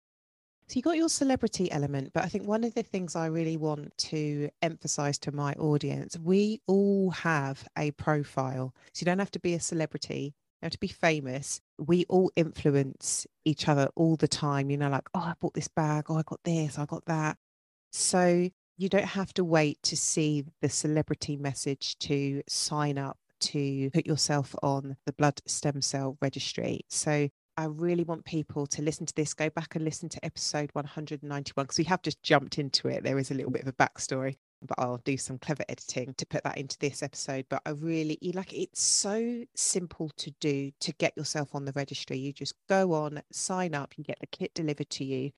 So 0.67 0.77
you 0.77 0.83
got 0.83 0.95
your 0.95 1.09
celebrity 1.09 1.69
element, 1.69 2.11
but 2.13 2.23
I 2.23 2.27
think 2.27 2.47
one 2.47 2.63
of 2.63 2.73
the 2.75 2.83
things 2.83 3.15
I 3.15 3.25
really 3.25 3.57
want 3.57 3.97
to 3.97 4.49
emphasize 4.61 5.17
to 5.19 5.33
my 5.33 5.53
audience, 5.55 6.17
we 6.17 6.61
all 6.65 7.09
have 7.11 7.67
a 7.77 7.91
profile. 7.91 8.73
So 8.93 9.01
you 9.01 9.05
don't 9.05 9.19
have 9.19 9.31
to 9.31 9.39
be 9.39 9.53
a 9.53 9.59
celebrity, 9.59 10.33
you 10.61 10.65
have 10.65 10.71
to 10.71 10.79
be 10.79 10.87
famous. 10.87 11.59
We 11.77 12.05
all 12.07 12.31
influence 12.35 13.27
each 13.43 13.67
other 13.67 13.89
all 13.95 14.15
the 14.15 14.27
time. 14.27 14.69
You 14.69 14.77
know, 14.77 14.89
like, 14.89 15.09
oh, 15.13 15.19
I 15.19 15.33
bought 15.41 15.55
this 15.55 15.67
bag, 15.67 16.05
oh, 16.07 16.17
I 16.17 16.21
got 16.21 16.39
this, 16.45 16.77
I 16.77 16.85
got 16.85 17.03
that. 17.05 17.37
So 17.91 18.49
you 18.81 18.89
don't 18.89 19.05
have 19.05 19.31
to 19.31 19.43
wait 19.43 19.77
to 19.83 19.95
see 19.95 20.43
the 20.61 20.69
celebrity 20.69 21.37
message 21.37 21.99
to 21.99 22.41
sign 22.47 22.97
up 22.97 23.15
to 23.39 23.91
put 23.91 24.07
yourself 24.07 24.55
on 24.63 24.97
the 25.05 25.13
blood 25.13 25.39
stem 25.45 25.83
cell 25.83 26.17
registry. 26.19 26.81
So 26.89 27.29
I 27.57 27.65
really 27.65 28.03
want 28.03 28.25
people 28.25 28.65
to 28.65 28.81
listen 28.81 29.05
to 29.05 29.13
this, 29.13 29.35
go 29.35 29.51
back 29.51 29.75
and 29.75 29.85
listen 29.85 30.09
to 30.09 30.25
episode 30.25 30.71
191 30.73 31.63
because 31.63 31.77
we 31.77 31.83
have 31.83 32.01
just 32.01 32.23
jumped 32.23 32.57
into 32.57 32.87
it. 32.87 33.03
There 33.03 33.19
is 33.19 33.29
a 33.29 33.35
little 33.35 33.51
bit 33.51 33.61
of 33.61 33.67
a 33.67 33.73
backstory, 33.73 34.37
but 34.63 34.79
I'll 34.79 34.97
do 35.05 35.15
some 35.15 35.37
clever 35.37 35.63
editing 35.69 36.15
to 36.15 36.25
put 36.25 36.43
that 36.43 36.57
into 36.57 36.79
this 36.79 37.03
episode. 37.03 37.45
But 37.49 37.61
I 37.67 37.71
really 37.71 38.17
like 38.33 38.51
it's 38.51 38.81
so 38.81 39.43
simple 39.55 40.09
to 40.17 40.31
do 40.39 40.71
to 40.79 40.91
get 40.93 41.15
yourself 41.15 41.53
on 41.53 41.65
the 41.65 41.73
registry. 41.73 42.17
You 42.17 42.33
just 42.33 42.55
go 42.67 42.93
on, 42.93 43.21
sign 43.31 43.75
up, 43.75 43.93
you 43.95 44.03
get 44.03 44.19
the 44.21 44.25
kit 44.27 44.55
delivered 44.55 44.89
to 44.89 45.03
you 45.03 45.33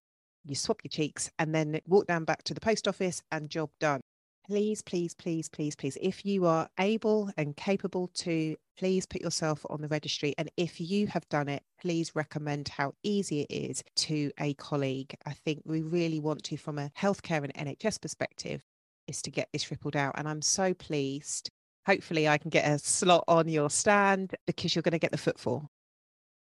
you 0.45 0.55
swap 0.55 0.81
your 0.83 0.89
cheeks 0.89 1.31
and 1.39 1.53
then 1.53 1.79
walk 1.87 2.07
down 2.07 2.25
back 2.25 2.43
to 2.43 2.53
the 2.53 2.59
post 2.61 2.87
office 2.87 3.21
and 3.31 3.49
job 3.49 3.69
done. 3.79 4.01
please, 4.47 4.81
please, 4.81 5.13
please, 5.13 5.47
please, 5.49 5.75
please, 5.75 5.97
if 6.01 6.25
you 6.25 6.45
are 6.45 6.67
able 6.77 7.31
and 7.37 7.55
capable 7.55 8.09
to, 8.09 8.55
please 8.77 9.05
put 9.05 9.21
yourself 9.21 9.65
on 9.69 9.81
the 9.81 9.87
registry. 9.87 10.33
And 10.37 10.49
if 10.57 10.81
you 10.81 11.07
have 11.07 11.27
done 11.29 11.47
it, 11.47 11.63
please 11.79 12.11
recommend 12.13 12.67
how 12.67 12.93
easy 13.03 13.41
it 13.41 13.53
is 13.53 13.83
to 13.97 14.31
a 14.39 14.53
colleague. 14.55 15.15
I 15.25 15.31
think 15.31 15.61
we 15.65 15.81
really 15.81 16.19
want 16.19 16.43
to, 16.43 16.57
from 16.57 16.77
a 16.77 16.91
healthcare 16.97 17.43
and 17.43 17.53
NHS 17.53 18.01
perspective, 18.01 18.61
is 19.07 19.21
to 19.21 19.31
get 19.31 19.47
this 19.53 19.71
rippled 19.71 19.95
out. 19.95 20.15
And 20.17 20.27
I'm 20.27 20.41
so 20.41 20.73
pleased. 20.73 21.49
Hopefully, 21.85 22.27
I 22.27 22.37
can 22.37 22.49
get 22.49 22.69
a 22.69 22.79
slot 22.79 23.23
on 23.27 23.47
your 23.47 23.69
stand 23.69 24.35
because 24.45 24.75
you're 24.75 24.83
going 24.83 24.91
to 24.91 24.99
get 24.99 25.11
the 25.11 25.17
footfall. 25.17 25.69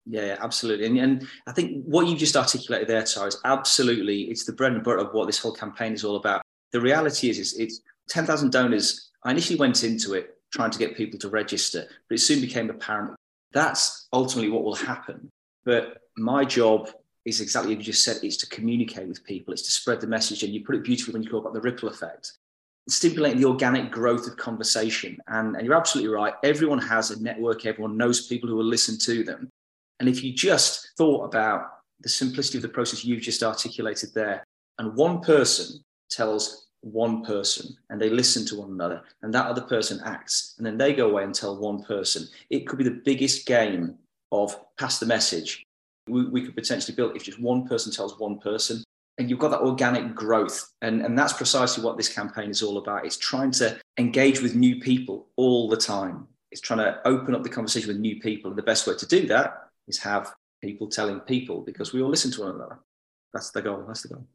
Yeah, 0.05 0.38
absolutely. 0.39 0.85
And, 0.85 0.97
and 1.00 1.27
I 1.47 1.51
think 1.51 1.83
what 1.85 2.07
you 2.07 2.15
just 2.15 2.38
articulated 2.38 2.88
there, 2.88 3.03
Tara, 3.03 3.27
is 3.27 3.39
absolutely, 3.43 4.24
it's 4.24 4.45
the 4.45 4.53
bread 4.53 4.74
and 4.74 4.83
butter 4.83 5.00
of 5.00 5.13
what 5.13 5.25
this 5.25 5.39
whole 5.39 5.53
campaign 5.53 5.93
is 5.93 6.03
all 6.03 6.15
about. 6.15 6.43
The 6.71 6.81
reality 6.81 7.29
is, 7.29 7.39
is 7.39 7.57
it's 7.57 7.81
10,000 8.09 8.51
donors. 8.51 9.09
I 9.24 9.31
initially 9.31 9.57
went 9.57 9.83
into 9.83 10.13
it 10.13 10.38
trying 10.53 10.71
to 10.71 10.77
get 10.79 10.95
people 10.95 11.17
to 11.19 11.29
register, 11.29 11.88
but 12.07 12.15
it 12.15 12.21
soon 12.21 12.39
became 12.39 12.69
apparent 12.69 13.15
that's 13.55 14.07
ultimately 14.12 14.51
what 14.51 14.63
will 14.63 14.75
happen. 14.75 15.31
But 15.63 16.01
my 16.17 16.43
job 16.43 16.89
is 17.24 17.39
exactly 17.41 17.71
as 17.71 17.77
you 17.79 17.83
just 17.85 18.03
said, 18.03 18.17
it's 18.21 18.38
to 18.38 18.50
communicate 18.50 19.07
with 19.07 19.24
people, 19.24 19.53
it's 19.53 19.63
to 19.63 19.71
spread 19.71 20.01
the 20.01 20.07
message. 20.07 20.43
And 20.43 20.53
you 20.53 20.63
put 20.63 20.75
it 20.75 20.83
beautifully 20.83 21.13
when 21.13 21.24
you 21.24 21.29
talk 21.29 21.43
about 21.43 21.53
the 21.53 21.62
ripple 21.62 21.89
effect, 21.89 22.33
stimulating 22.89 23.39
the 23.39 23.47
organic 23.47 23.91
growth 23.91 24.27
of 24.27 24.35
conversation. 24.35 25.17
And, 25.27 25.55
and 25.55 25.65
you're 25.65 25.75
absolutely 25.75 26.13
right. 26.13 26.33
Everyone 26.43 26.79
has 26.79 27.12
a 27.12 27.24
network, 27.24 27.65
everyone 27.65 27.97
knows 27.97 28.27
people 28.27 28.50
who 28.50 28.57
will 28.57 28.65
listen 28.65 29.00
to 29.00 29.24
them. 29.24 29.50
And 29.99 30.09
if 30.09 30.23
you 30.23 30.33
just 30.33 30.89
thought 30.97 31.25
about 31.25 31.71
the 32.01 32.09
simplicity 32.09 32.57
of 32.57 32.61
the 32.61 32.69
process 32.69 33.05
you've 33.05 33.21
just 33.21 33.43
articulated 33.43 34.13
there, 34.13 34.43
and 34.79 34.95
one 34.95 35.21
person 35.21 35.79
tells 36.09 36.67
one 36.81 37.23
person 37.23 37.75
and 37.89 37.99
they 37.99 38.09
listen 38.09 38.45
to 38.45 38.57
one 38.57 38.71
another, 38.71 39.01
and 39.21 39.33
that 39.33 39.47
other 39.47 39.61
person 39.61 40.01
acts, 40.05 40.55
and 40.57 40.65
then 40.65 40.77
they 40.77 40.93
go 40.93 41.09
away 41.09 41.23
and 41.23 41.33
tell 41.33 41.57
one 41.57 41.83
person, 41.83 42.27
it 42.49 42.67
could 42.67 42.77
be 42.77 42.83
the 42.83 43.01
biggest 43.05 43.45
game 43.45 43.95
of 44.31 44.57
pass 44.77 44.99
the 44.99 45.05
message. 45.05 45.63
We, 46.07 46.25
we 46.25 46.41
could 46.43 46.55
potentially 46.55 46.95
build 46.95 47.15
if 47.15 47.23
just 47.23 47.39
one 47.39 47.67
person 47.67 47.91
tells 47.91 48.19
one 48.19 48.39
person, 48.39 48.83
and 49.17 49.29
you've 49.29 49.39
got 49.39 49.49
that 49.51 49.61
organic 49.61 50.13
growth. 50.13 50.71
And, 50.81 51.01
and 51.01 51.17
that's 51.17 51.33
precisely 51.33 51.83
what 51.83 51.95
this 51.97 52.09
campaign 52.09 52.49
is 52.49 52.61
all 52.61 52.77
about. 52.77 53.05
It's 53.05 53.17
trying 53.17 53.51
to 53.51 53.79
engage 53.97 54.41
with 54.41 54.55
new 54.55 54.79
people 54.81 55.27
all 55.37 55.69
the 55.69 55.77
time. 55.77 56.27
It's 56.51 56.61
trying 56.61 56.79
to 56.79 56.99
open 57.05 57.33
up 57.33 57.41
the 57.41 57.49
conversation 57.49 57.87
with 57.87 57.97
new 57.97 58.19
people. 58.19 58.51
And 58.51 58.57
the 58.57 58.63
best 58.63 58.85
way 58.87 58.95
to 58.95 59.07
do 59.07 59.25
that 59.27 59.69
is 59.87 59.99
have 59.99 60.33
people 60.61 60.89
telling 60.89 61.19
people 61.21 61.61
because 61.61 61.93
we 61.93 62.01
all 62.01 62.09
listen 62.09 62.31
to 62.31 62.41
one 62.41 62.55
another. 62.55 62.79
That's 63.33 63.51
the 63.51 63.61
goal. 63.61 63.83
That's 63.87 64.03
the 64.03 64.09
goal. 64.09 64.27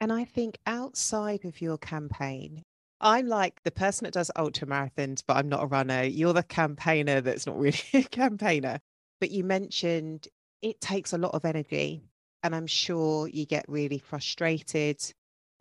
And 0.00 0.12
I 0.12 0.24
think 0.24 0.58
outside 0.66 1.44
of 1.44 1.60
your 1.60 1.78
campaign, 1.78 2.62
I'm 3.00 3.26
like 3.26 3.62
the 3.64 3.70
person 3.70 4.04
that 4.04 4.14
does 4.14 4.30
ultra 4.36 4.66
marathons, 4.66 5.22
but 5.26 5.36
I'm 5.36 5.48
not 5.48 5.62
a 5.62 5.66
runner. 5.66 6.04
You're 6.04 6.32
the 6.32 6.42
campaigner 6.42 7.20
that's 7.20 7.46
not 7.46 7.58
really 7.58 7.78
a 7.94 8.02
campaigner. 8.02 8.78
But 9.20 9.30
you 9.30 9.44
mentioned 9.44 10.28
it 10.62 10.80
takes 10.80 11.12
a 11.12 11.18
lot 11.18 11.34
of 11.34 11.44
energy. 11.44 12.02
And 12.42 12.54
I'm 12.54 12.66
sure 12.66 13.28
you 13.28 13.46
get 13.46 13.64
really 13.68 13.98
frustrated. 13.98 15.00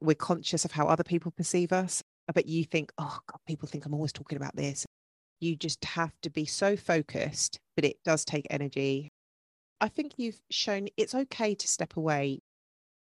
We're 0.01 0.15
conscious 0.15 0.65
of 0.65 0.71
how 0.71 0.87
other 0.87 1.03
people 1.03 1.31
perceive 1.31 1.71
us. 1.71 2.01
But 2.33 2.45
you 2.45 2.65
think, 2.65 2.91
oh, 2.97 3.19
God, 3.27 3.39
people 3.47 3.67
think 3.67 3.85
I'm 3.85 3.93
always 3.93 4.13
talking 4.13 4.37
about 4.37 4.55
this. 4.55 4.85
You 5.39 5.55
just 5.55 5.83
have 5.83 6.13
to 6.21 6.29
be 6.29 6.45
so 6.45 6.75
focused, 6.75 7.59
but 7.75 7.85
it 7.85 7.97
does 8.05 8.23
take 8.23 8.47
energy. 8.49 9.09
I 9.83 9.89
think 9.89 10.13
you've 10.15 10.39
shown 10.49 10.87
it's 10.95 11.13
okay 11.13 11.53
to 11.55 11.67
step 11.67 11.97
away. 11.97 12.39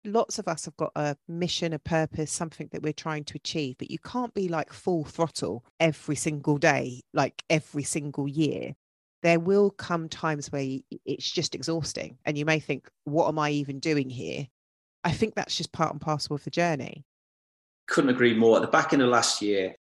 Lots 0.03 0.37
of 0.37 0.49
us 0.49 0.65
have 0.65 0.75
got 0.75 0.91
a 0.97 1.15
mission, 1.29 1.71
a 1.71 1.79
purpose, 1.79 2.29
something 2.29 2.67
that 2.73 2.83
we're 2.83 2.91
trying 2.91 3.23
to 3.23 3.37
achieve, 3.37 3.77
but 3.79 3.89
you 3.89 3.99
can't 3.99 4.33
be 4.33 4.49
like 4.49 4.73
full 4.73 5.05
throttle 5.05 5.63
every 5.79 6.17
single 6.17 6.57
day, 6.57 6.99
like 7.13 7.41
every 7.49 7.83
single 7.83 8.27
year. 8.27 8.73
There 9.21 9.39
will 9.39 9.69
come 9.69 10.09
times 10.09 10.51
where 10.51 10.79
it's 11.05 11.31
just 11.31 11.55
exhausting, 11.55 12.17
and 12.25 12.37
you 12.37 12.43
may 12.43 12.59
think, 12.59 12.89
What 13.05 13.29
am 13.29 13.39
I 13.39 13.51
even 13.51 13.79
doing 13.79 14.09
here? 14.09 14.45
I 15.05 15.13
think 15.13 15.35
that's 15.35 15.55
just 15.55 15.71
part 15.71 15.93
and 15.93 16.01
parcel 16.01 16.35
of 16.35 16.43
the 16.43 16.49
journey. 16.49 17.05
Couldn't 17.87 18.09
agree 18.09 18.33
more. 18.33 18.57
At 18.57 18.61
the 18.61 18.67
back 18.67 18.91
end 18.91 19.01
of 19.01 19.07
last 19.07 19.41
year, 19.41 19.73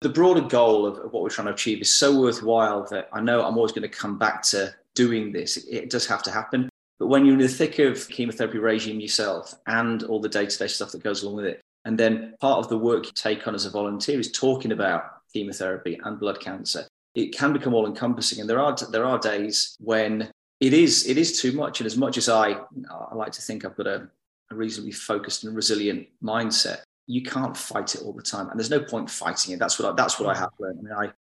the 0.00 0.08
broader 0.08 0.40
goal 0.40 0.84
of, 0.84 1.12
what 1.12 1.22
we're 1.22 1.28
trying 1.28 1.46
to 1.46 1.54
achieve 1.54 1.80
is 1.80 1.96
so 1.96 2.20
worthwhile 2.20 2.88
that 2.90 3.08
I 3.12 3.20
know 3.20 3.40
I'm 3.46 3.56
always 3.56 3.70
going 3.70 3.88
to 3.88 3.88
come 3.88 4.18
back 4.18 4.42
to 4.44 4.74
doing 4.94 5.32
this. 5.32 5.56
It 5.56 5.90
does 5.90 6.06
have 6.06 6.22
to 6.24 6.30
happen. 6.30 6.68
But 6.98 7.06
when 7.06 7.24
you're 7.24 7.34
in 7.34 7.40
the 7.40 7.48
thick 7.48 7.78
of 7.78 8.08
chemotherapy 8.08 8.58
regime 8.58 9.00
yourself 9.00 9.54
and 9.66 10.02
all 10.04 10.20
the 10.20 10.28
day 10.28 10.46
to 10.46 10.58
day 10.58 10.66
stuff 10.66 10.92
that 10.92 11.02
goes 11.02 11.22
along 11.22 11.36
with 11.36 11.46
it, 11.46 11.60
and 11.86 11.98
then 11.98 12.34
part 12.40 12.58
of 12.58 12.68
the 12.68 12.76
work 12.76 13.06
you 13.06 13.12
take 13.14 13.48
on 13.48 13.54
as 13.54 13.64
a 13.64 13.70
volunteer 13.70 14.20
is 14.20 14.30
talking 14.30 14.72
about 14.72 15.04
chemotherapy 15.32 15.98
and 16.04 16.20
blood 16.20 16.40
cancer, 16.40 16.86
it 17.14 17.34
can 17.34 17.52
become 17.52 17.72
all 17.72 17.86
encompassing. 17.86 18.40
And 18.40 18.50
there 18.50 18.60
are, 18.60 18.76
there 18.90 19.06
are 19.06 19.18
days 19.18 19.76
when 19.80 20.30
it 20.60 20.74
is, 20.74 21.06
it 21.06 21.16
is 21.16 21.40
too 21.40 21.52
much. 21.52 21.80
And 21.80 21.86
as 21.86 21.96
much 21.96 22.18
as 22.18 22.28
I, 22.28 22.56
I 22.90 23.14
like 23.14 23.32
to 23.32 23.42
think 23.42 23.64
I've 23.64 23.76
got 23.76 23.86
a, 23.86 24.08
a 24.50 24.54
reasonably 24.54 24.92
focused 24.92 25.44
and 25.44 25.56
resilient 25.56 26.06
mindset, 26.22 26.80
you 27.06 27.22
can't 27.22 27.56
fight 27.56 27.94
it 27.94 28.02
all 28.02 28.12
the 28.12 28.22
time. 28.22 28.50
And 28.50 28.58
there's 28.58 28.70
no 28.70 28.80
point 28.80 29.10
fighting 29.10 29.54
it. 29.54 29.58
That's 29.58 29.78
what 29.78 29.90
I, 29.90 29.94
that's 29.94 30.20
what 30.20 30.28
I 30.28 30.38
have 30.38 30.50
learned. 30.58 30.80
I 30.80 30.82
mean, 30.82 30.92
I, 30.92 31.12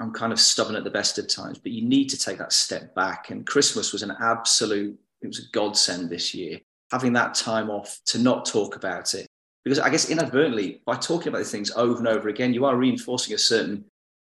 I'm 0.00 0.12
kind 0.12 0.32
of 0.32 0.38
stubborn 0.38 0.76
at 0.76 0.84
the 0.84 0.90
best 0.90 1.18
of 1.18 1.28
times, 1.28 1.58
but 1.58 1.72
you 1.72 1.86
need 1.86 2.08
to 2.10 2.18
take 2.18 2.38
that 2.38 2.52
step 2.52 2.94
back. 2.94 3.30
And 3.30 3.46
Christmas 3.46 3.92
was 3.92 4.02
an 4.02 4.14
absolute, 4.20 4.98
it 5.22 5.26
was 5.26 5.40
a 5.40 5.50
godsend 5.52 6.08
this 6.08 6.34
year. 6.34 6.60
Having 6.92 7.14
that 7.14 7.34
time 7.34 7.68
off 7.68 7.98
to 8.06 8.18
not 8.18 8.46
talk 8.46 8.76
about 8.76 9.14
it. 9.14 9.26
Because 9.64 9.80
I 9.80 9.90
guess 9.90 10.08
inadvertently, 10.08 10.82
by 10.86 10.96
talking 10.96 11.28
about 11.28 11.38
these 11.38 11.50
things 11.50 11.72
over 11.72 11.98
and 11.98 12.08
over 12.08 12.28
again, 12.28 12.54
you 12.54 12.64
are 12.64 12.76
reinforcing 12.76 13.34
a 13.34 13.38
certain 13.38 13.84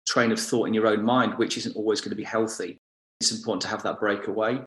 train 0.06 0.32
of 0.32 0.40
thought 0.40 0.66
in 0.66 0.74
your 0.74 0.88
own 0.88 1.04
mind, 1.04 1.38
which 1.38 1.56
isn't 1.56 1.76
always 1.76 2.00
going 2.00 2.10
to 2.10 2.16
be 2.16 2.24
healthy. 2.24 2.76
It's 3.20 3.32
important 3.32 3.62
to 3.62 3.68
have 3.68 3.82
that 3.84 4.00
break 4.00 4.26
away, 4.26 4.60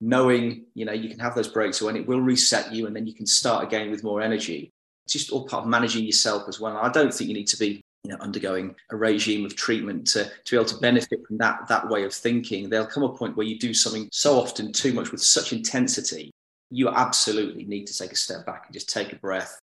knowing, 0.00 0.66
you 0.74 0.84
know, 0.84 0.92
you 0.92 1.08
can 1.08 1.18
have 1.18 1.34
those 1.34 1.48
breaks 1.48 1.82
when 1.82 1.96
it 1.96 2.06
will 2.06 2.20
reset 2.20 2.72
you 2.72 2.86
and 2.86 2.94
then 2.94 3.06
you 3.06 3.14
can 3.14 3.26
start 3.26 3.64
again 3.64 3.90
with 3.90 4.04
more 4.04 4.22
energy. 4.22 4.70
It's 5.04 5.12
just 5.12 5.32
all 5.32 5.46
part 5.46 5.64
of 5.64 5.68
managing 5.68 6.04
yourself 6.04 6.44
as 6.48 6.60
well. 6.60 6.76
I 6.76 6.90
don't 6.90 7.12
think 7.12 7.28
you 7.28 7.34
need 7.34 7.48
to 7.48 7.58
be 7.58 7.82
you 8.04 8.12
know, 8.12 8.18
undergoing 8.20 8.74
a 8.90 8.96
regime 8.96 9.44
of 9.44 9.56
treatment 9.56 10.06
to, 10.06 10.24
to 10.24 10.50
be 10.50 10.56
able 10.56 10.64
to 10.66 10.78
benefit 10.78 11.18
from 11.26 11.38
that, 11.38 11.66
that 11.68 11.88
way 11.88 12.04
of 12.04 12.14
thinking. 12.14 12.68
There'll 12.68 12.86
come 12.86 13.02
a 13.02 13.08
point 13.08 13.36
where 13.36 13.46
you 13.46 13.58
do 13.58 13.74
something 13.74 14.08
so 14.12 14.38
often 14.38 14.72
too 14.72 14.92
much 14.92 15.10
with 15.10 15.20
such 15.20 15.52
intensity, 15.52 16.30
you 16.70 16.88
absolutely 16.88 17.64
need 17.64 17.86
to 17.86 17.96
take 17.96 18.12
a 18.12 18.16
step 18.16 18.46
back 18.46 18.64
and 18.66 18.74
just 18.74 18.88
take 18.88 19.12
a 19.12 19.16
breath. 19.16 19.58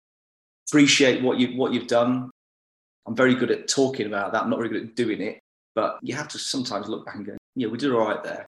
Appreciate 0.68 1.22
what 1.22 1.38
you 1.38 1.56
what 1.56 1.72
you've 1.72 1.88
done. 1.88 2.30
I'm 3.06 3.16
very 3.16 3.34
good 3.34 3.50
at 3.50 3.68
talking 3.68 4.06
about 4.06 4.32
that. 4.32 4.42
I'm 4.42 4.50
not 4.50 4.58
very 4.58 4.68
good 4.68 4.82
at 4.82 4.94
doing 4.94 5.20
it, 5.20 5.40
but 5.74 5.98
you 6.02 6.14
have 6.14 6.28
to 6.28 6.38
sometimes 6.38 6.88
look 6.88 7.04
back 7.04 7.16
and 7.16 7.26
go, 7.26 7.36
yeah, 7.56 7.66
we 7.66 7.78
did 7.78 7.92
all 7.92 8.06
right 8.06 8.22
there. 8.22 8.46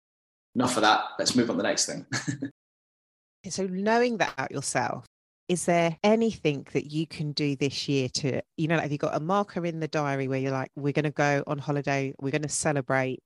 Enough 0.55 0.75
of 0.75 0.81
that. 0.81 1.01
Let's 1.17 1.35
move 1.35 1.49
on 1.49 1.55
to 1.55 1.61
the 1.61 1.67
next 1.67 1.85
thing. 1.85 2.05
so 3.49 3.65
knowing 3.67 4.17
that 4.17 4.33
about 4.33 4.51
yourself, 4.51 5.05
is 5.51 5.65
there 5.65 5.97
anything 6.01 6.65
that 6.71 6.93
you 6.93 7.05
can 7.05 7.33
do 7.33 7.57
this 7.57 7.89
year 7.89 8.07
to, 8.07 8.41
you 8.55 8.69
know, 8.69 8.75
like 8.75 8.83
have 8.83 8.91
you 8.93 8.97
got 8.97 9.17
a 9.17 9.19
marker 9.19 9.65
in 9.65 9.81
the 9.81 9.87
diary 9.89 10.29
where 10.29 10.39
you're 10.39 10.53
like, 10.53 10.71
we're 10.77 10.93
going 10.93 11.03
to 11.03 11.11
go 11.11 11.43
on 11.45 11.57
holiday, 11.57 12.13
we're 12.21 12.31
going 12.31 12.41
to 12.41 12.47
celebrate? 12.47 13.19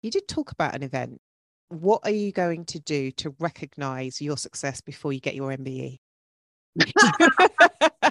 You 0.00 0.10
did 0.10 0.26
talk 0.26 0.52
about 0.52 0.74
an 0.74 0.82
event. 0.82 1.20
What 1.68 2.00
are 2.04 2.12
you 2.12 2.32
going 2.32 2.64
to 2.64 2.80
do 2.80 3.10
to 3.10 3.34
recognize 3.38 4.22
your 4.22 4.38
success 4.38 4.80
before 4.80 5.12
you 5.12 5.20
get 5.20 5.34
your 5.34 5.50
MBE? 5.50 5.98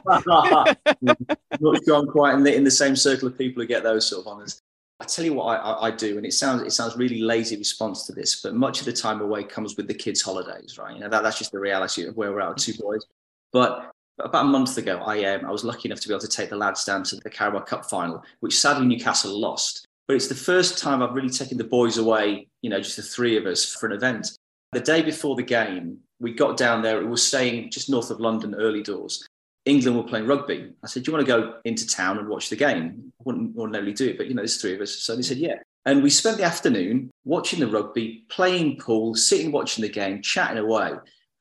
not 0.06 1.84
sure 1.84 1.96
I'm 1.96 2.06
quite 2.06 2.36
in 2.36 2.44
the, 2.44 2.56
in 2.56 2.63
the 2.63 2.70
same 2.70 2.96
circle 2.96 3.29
of 3.29 3.36
people 3.36 3.63
who 3.63 3.68
get 3.68 3.82
those 3.82 4.08
sort 4.08 4.27
of 4.27 4.32
honors. 4.32 4.62
I 5.00 5.06
tell 5.06 5.25
you 5.25 5.34
what 5.34 5.60
I, 5.60 5.88
I, 5.88 5.91
do, 5.91 6.18
and 6.18 6.25
it 6.25 6.34
sounds 6.34 6.62
it 6.62 6.72
sounds 6.72 6.98
really 6.98 7.22
lazy 7.22 7.56
response 7.58 8.06
to 8.08 8.12
this, 8.12 8.41
but 8.41 8.53
much 8.53 8.82
of 8.82 8.86
the 8.86 8.94
time 8.94 9.22
away 9.22 9.44
comes 9.44 9.77
with 9.77 9.88
the 9.88 9.94
kids' 9.94 10.22
holidays, 10.22 10.77
right? 10.77 10.94
You 10.94 11.00
know 11.00 11.10
that, 11.10 11.24
that's 11.24 11.39
just 11.39 11.53
the 11.53 11.60
reality 11.60 12.06
of 12.06 12.18
where 12.18 12.34
we're 12.34 12.41
at. 12.41 12.58
Two 12.58 12.74
boys, 12.74 13.06
but 13.51 13.91
about 14.20 14.46
a 14.46 14.50
month 14.50 14.77
ago, 14.77 15.01
I 15.06 15.24
um, 15.25 15.46
I 15.46 15.51
was 15.51 15.63
lucky 15.63 15.88
enough 15.88 16.00
to 16.01 16.08
be 16.08 16.13
able 16.13 16.22
to 16.22 16.27
take 16.27 16.50
the 16.50 16.58
lads 16.58 16.84
down 16.84 17.03
to 17.03 17.15
the 17.18 17.29
Carabao 17.29 17.62
Cup 17.62 17.89
final, 17.89 18.24
which 18.41 18.60
sadly 18.60 18.86
Newcastle 18.86 19.39
lost. 19.39 19.88
But 20.08 20.15
it's 20.15 20.27
the 20.27 20.36
first 20.36 20.77
time 20.77 21.01
I've 21.01 21.13
really 21.13 21.29
taken 21.29 21.58
the 21.58 21.63
boys 21.63 21.98
away, 21.98 22.48
you 22.62 22.70
know, 22.70 22.79
just 22.79 22.96
the 22.96 23.03
three 23.03 23.38
of 23.38 23.46
us 23.46 23.74
for 23.74 23.86
an 23.86 23.94
event. 23.94 24.32
The 24.72 24.79
day 24.79 25.01
before 25.01 25.36
the 25.36 25.44
game, 25.44 26.00
we 26.20 26.34
got 26.34 26.58
down 26.58 26.82
there. 26.82 27.01
It 27.01 27.08
was 27.08 27.25
staying 27.25 27.72
just 27.72 27.89
north 27.89 28.10
of 28.10 28.20
London, 28.20 28.56
early 28.56 28.84
doors. 28.84 29.25
England 29.65 29.98
were 29.98 30.03
playing 30.03 30.25
rugby. 30.25 30.72
I 30.84 30.88
said, 30.88 31.03
"Do 31.03 31.12
you 31.12 31.18
want 31.18 31.27
to 31.27 31.34
go 31.34 31.53
into 31.63 31.88
town 31.88 32.18
and 32.18 32.27
watch 32.27 32.50
the 32.50 32.56
game?" 32.56 33.12
I 33.20 33.24
wouldn't 33.24 33.58
ordinarily 33.58 33.94
do 33.94 34.10
it, 34.10 34.18
but 34.18 34.27
you 34.27 34.34
know, 34.34 34.41
there's 34.41 34.62
three 34.62 34.75
of 34.75 34.82
us, 34.82 34.96
so 34.96 35.15
they 35.15 35.22
said, 35.22 35.38
"Yeah." 35.38 35.56
And 35.86 36.03
we 36.03 36.10
spent 36.10 36.38
the 36.38 36.44
afternoon 36.44 37.10
watching 37.24 37.60
the 37.60 37.68
rugby, 37.68 38.25
playing 38.29 38.77
pool, 38.77 39.15
sitting 39.15 39.51
watching 39.51 39.82
the 39.82 39.89
game, 39.89 40.22
chatting 40.22 40.58
away. 40.58 40.91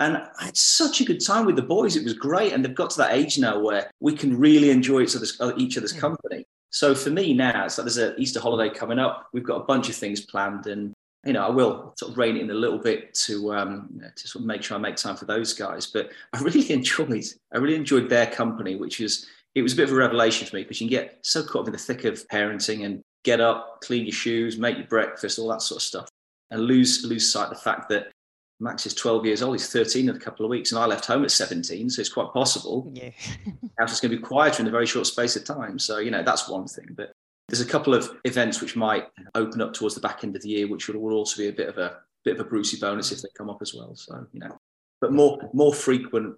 And 0.00 0.16
I 0.16 0.44
had 0.44 0.56
such 0.56 1.00
a 1.00 1.04
good 1.04 1.24
time 1.24 1.44
with 1.44 1.56
the 1.56 1.62
boys. 1.62 1.96
It 1.96 2.04
was 2.04 2.12
great. 2.12 2.52
And 2.52 2.64
they've 2.64 2.74
got 2.74 2.90
to 2.90 2.98
that 2.98 3.14
age 3.14 3.38
now 3.38 3.58
where 3.58 3.90
we 4.00 4.14
can 4.14 4.38
really 4.38 4.70
enjoy 4.70 5.00
each 5.02 5.16
other's, 5.16 5.40
uh, 5.40 5.52
each 5.56 5.76
other's 5.76 5.92
company. 5.92 6.44
So 6.70 6.94
for 6.94 7.10
me 7.10 7.34
now, 7.34 7.64
it's 7.64 7.78
like 7.78 7.84
there's 7.84 7.96
an 7.96 8.14
Easter 8.18 8.40
holiday 8.40 8.72
coming 8.72 8.98
up. 8.98 9.28
We've 9.32 9.44
got 9.44 9.62
a 9.62 9.64
bunch 9.64 9.88
of 9.88 9.96
things 9.96 10.20
planned. 10.20 10.66
And, 10.66 10.92
you 11.24 11.32
know, 11.32 11.44
I 11.44 11.50
will 11.50 11.94
sort 11.98 12.12
of 12.12 12.18
rein 12.18 12.36
it 12.36 12.42
in 12.42 12.50
a 12.50 12.54
little 12.54 12.78
bit 12.78 13.12
to, 13.14 13.54
um, 13.54 13.88
you 13.92 14.02
know, 14.02 14.08
to 14.14 14.28
sort 14.28 14.42
of 14.42 14.46
make 14.46 14.62
sure 14.62 14.76
I 14.76 14.80
make 14.80 14.96
time 14.96 15.16
for 15.16 15.24
those 15.24 15.52
guys. 15.52 15.86
But 15.86 16.10
I 16.32 16.40
really 16.40 16.70
enjoyed, 16.72 17.24
I 17.52 17.58
really 17.58 17.74
enjoyed 17.74 18.08
their 18.08 18.26
company, 18.26 18.76
which 18.76 19.00
is, 19.00 19.26
it 19.54 19.62
was 19.62 19.72
a 19.72 19.76
bit 19.76 19.88
of 19.88 19.92
a 19.92 19.96
revelation 19.96 20.46
for 20.46 20.54
me 20.54 20.62
because 20.62 20.80
you 20.80 20.88
can 20.88 20.96
get 20.96 21.18
so 21.22 21.42
caught 21.42 21.62
up 21.62 21.68
in 21.68 21.72
the 21.72 21.78
thick 21.78 22.04
of 22.04 22.26
parenting 22.28 22.84
and 22.84 23.02
get 23.24 23.40
up, 23.40 23.80
clean 23.80 24.04
your 24.04 24.12
shoes, 24.12 24.58
make 24.58 24.76
your 24.76 24.86
breakfast, 24.86 25.38
all 25.38 25.48
that 25.48 25.62
sort 25.62 25.78
of 25.78 25.82
stuff, 25.82 26.08
and 26.50 26.62
lose 26.62 27.04
lose 27.04 27.32
sight 27.32 27.44
of 27.44 27.50
the 27.50 27.56
fact 27.56 27.88
that 27.88 28.12
Max 28.60 28.86
is 28.86 28.94
12 28.94 29.26
years 29.26 29.42
old. 29.42 29.54
He's 29.54 29.70
13 29.70 30.08
in 30.08 30.16
a 30.16 30.18
couple 30.18 30.44
of 30.44 30.50
weeks, 30.50 30.72
and 30.72 30.80
I 30.80 30.86
left 30.86 31.06
home 31.06 31.24
at 31.24 31.30
17, 31.30 31.90
so 31.90 32.00
it's 32.00 32.08
quite 32.08 32.32
possible. 32.32 32.90
Yeah, 32.92 33.10
house 33.78 33.92
is 33.92 34.00
going 34.00 34.10
to 34.10 34.16
be 34.16 34.22
quieter 34.22 34.62
in 34.62 34.68
a 34.68 34.72
very 34.72 34.86
short 34.86 35.06
space 35.06 35.36
of 35.36 35.44
time. 35.44 35.78
So 35.78 35.98
you 35.98 36.10
know 36.10 36.22
that's 36.22 36.48
one 36.48 36.66
thing. 36.66 36.88
But 36.96 37.12
there's 37.48 37.60
a 37.60 37.66
couple 37.66 37.94
of 37.94 38.10
events 38.24 38.60
which 38.60 38.76
might 38.76 39.06
open 39.34 39.60
up 39.60 39.72
towards 39.72 39.94
the 39.94 40.00
back 40.00 40.24
end 40.24 40.34
of 40.34 40.42
the 40.42 40.48
year, 40.48 40.68
which 40.68 40.88
will 40.88 41.12
also 41.12 41.40
be 41.40 41.48
a 41.48 41.52
bit 41.52 41.68
of 41.68 41.78
a 41.78 41.98
bit 42.24 42.34
of 42.34 42.44
a 42.44 42.48
Brucey 42.48 42.78
bonus 42.78 43.12
if 43.12 43.22
they 43.22 43.28
come 43.36 43.48
up 43.48 43.62
as 43.62 43.74
well. 43.74 43.94
So 43.94 44.26
you 44.32 44.40
know, 44.40 44.58
but 45.00 45.12
more 45.12 45.38
more 45.52 45.72
frequent, 45.72 46.36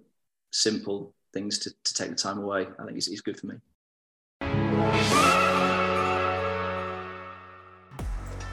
simple 0.51 1.13
things 1.33 1.57
to, 1.59 1.71
to 1.83 1.93
take 1.93 2.09
the 2.09 2.15
time 2.15 2.37
away. 2.37 2.67
I 2.79 2.85
think 2.85 2.97
is, 2.97 3.07
is 3.07 3.21
good 3.21 3.39
for 3.39 3.47
me. 3.47 3.55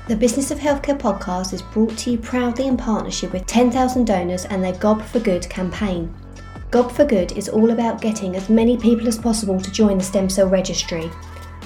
The 0.09 0.17
Business 0.17 0.51
of 0.51 0.59
Healthcare 0.59 0.99
podcast 0.99 1.53
is 1.53 1.61
brought 1.61 1.99
to 1.99 2.13
you 2.13 2.17
proudly 2.17 2.67
in 2.67 2.79
partnership 2.79 3.31
with 3.31 3.45
10,000 3.45 4.07
Donors 4.07 4.47
and 4.47 4.65
their 4.65 4.73
Gob 4.73 5.03
for 5.03 5.21
Good 5.21 5.47
campaign. 5.51 6.15
Gob 6.71 6.91
for 6.91 7.05
Good 7.05 7.33
is 7.33 7.51
all 7.51 7.73
about 7.73 8.01
getting 8.01 8.35
as 8.35 8.49
many 8.49 8.79
people 8.79 9.07
as 9.07 9.19
possible 9.19 9.61
to 9.61 9.71
join 9.71 9.99
the 9.99 10.05
stem 10.05 10.31
cell 10.31 10.49
registry. 10.49 11.11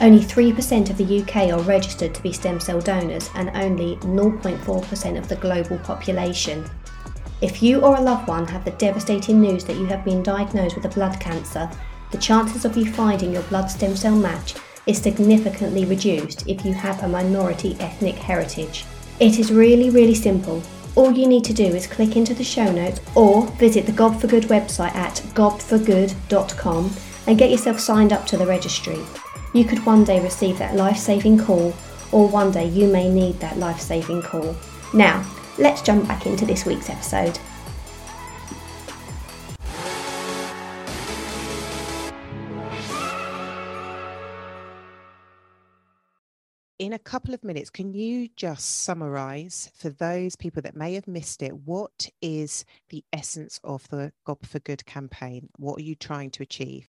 Only 0.00 0.18
3% 0.18 0.90
of 0.90 0.96
the 0.96 1.20
UK 1.20 1.52
are 1.52 1.62
registered 1.62 2.16
to 2.16 2.22
be 2.24 2.32
stem 2.32 2.58
cell 2.58 2.80
donors 2.80 3.30
and 3.36 3.50
only 3.54 3.94
0.4% 3.98 5.18
of 5.18 5.28
the 5.28 5.36
global 5.36 5.78
population. 5.78 6.68
If 7.42 7.62
you 7.62 7.82
or 7.82 7.94
a 7.94 8.00
loved 8.00 8.26
one 8.26 8.48
have 8.48 8.64
the 8.64 8.72
devastating 8.72 9.40
news 9.40 9.64
that 9.66 9.76
you 9.76 9.86
have 9.86 10.04
been 10.04 10.24
diagnosed 10.24 10.74
with 10.74 10.86
a 10.86 10.96
blood 10.96 11.20
cancer, 11.20 11.70
the 12.10 12.18
chances 12.18 12.64
of 12.64 12.76
you 12.76 12.90
finding 12.90 13.32
your 13.32 13.44
blood 13.44 13.68
stem 13.68 13.94
cell 13.94 14.16
match 14.16 14.56
is 14.86 15.00
significantly 15.00 15.84
reduced 15.84 16.46
if 16.48 16.64
you 16.64 16.72
have 16.72 17.02
a 17.02 17.08
minority 17.08 17.76
ethnic 17.80 18.16
heritage. 18.16 18.84
It 19.20 19.38
is 19.38 19.52
really, 19.52 19.90
really 19.90 20.14
simple. 20.14 20.62
All 20.94 21.12
you 21.12 21.26
need 21.26 21.44
to 21.44 21.54
do 21.54 21.64
is 21.64 21.86
click 21.86 22.16
into 22.16 22.34
the 22.34 22.44
show 22.44 22.70
notes 22.70 23.00
or 23.14 23.46
visit 23.52 23.86
the 23.86 23.92
Gob 23.92 24.20
for 24.20 24.26
Good 24.26 24.44
website 24.44 24.94
at 24.94 25.14
gobforgood.com 25.34 26.90
and 27.26 27.38
get 27.38 27.50
yourself 27.50 27.80
signed 27.80 28.12
up 28.12 28.26
to 28.26 28.36
the 28.36 28.46
registry. 28.46 28.98
You 29.54 29.64
could 29.64 29.84
one 29.86 30.04
day 30.04 30.20
receive 30.22 30.58
that 30.58 30.76
life 30.76 30.96
saving 30.96 31.38
call, 31.38 31.74
or 32.10 32.28
one 32.28 32.50
day 32.50 32.68
you 32.68 32.88
may 32.88 33.08
need 33.08 33.38
that 33.40 33.58
life 33.58 33.80
saving 33.80 34.22
call. 34.22 34.56
Now, 34.92 35.24
let's 35.58 35.82
jump 35.82 36.08
back 36.08 36.26
into 36.26 36.44
this 36.44 36.66
week's 36.66 36.90
episode. 36.90 37.38
Couple 47.02 47.34
of 47.34 47.44
minutes, 47.44 47.70
can 47.70 47.92
you 47.92 48.28
just 48.36 48.84
summarize 48.84 49.70
for 49.74 49.90
those 49.90 50.36
people 50.36 50.62
that 50.62 50.76
may 50.76 50.94
have 50.94 51.06
missed 51.06 51.42
it? 51.42 51.54
What 51.54 52.08
is 52.20 52.64
the 52.88 53.04
essence 53.12 53.60
of 53.64 53.86
the 53.88 54.12
Gob 54.24 54.44
for 54.46 54.60
Good 54.60 54.86
campaign? 54.86 55.48
What 55.58 55.78
are 55.78 55.82
you 55.82 55.94
trying 55.94 56.30
to 56.32 56.42
achieve? 56.42 56.88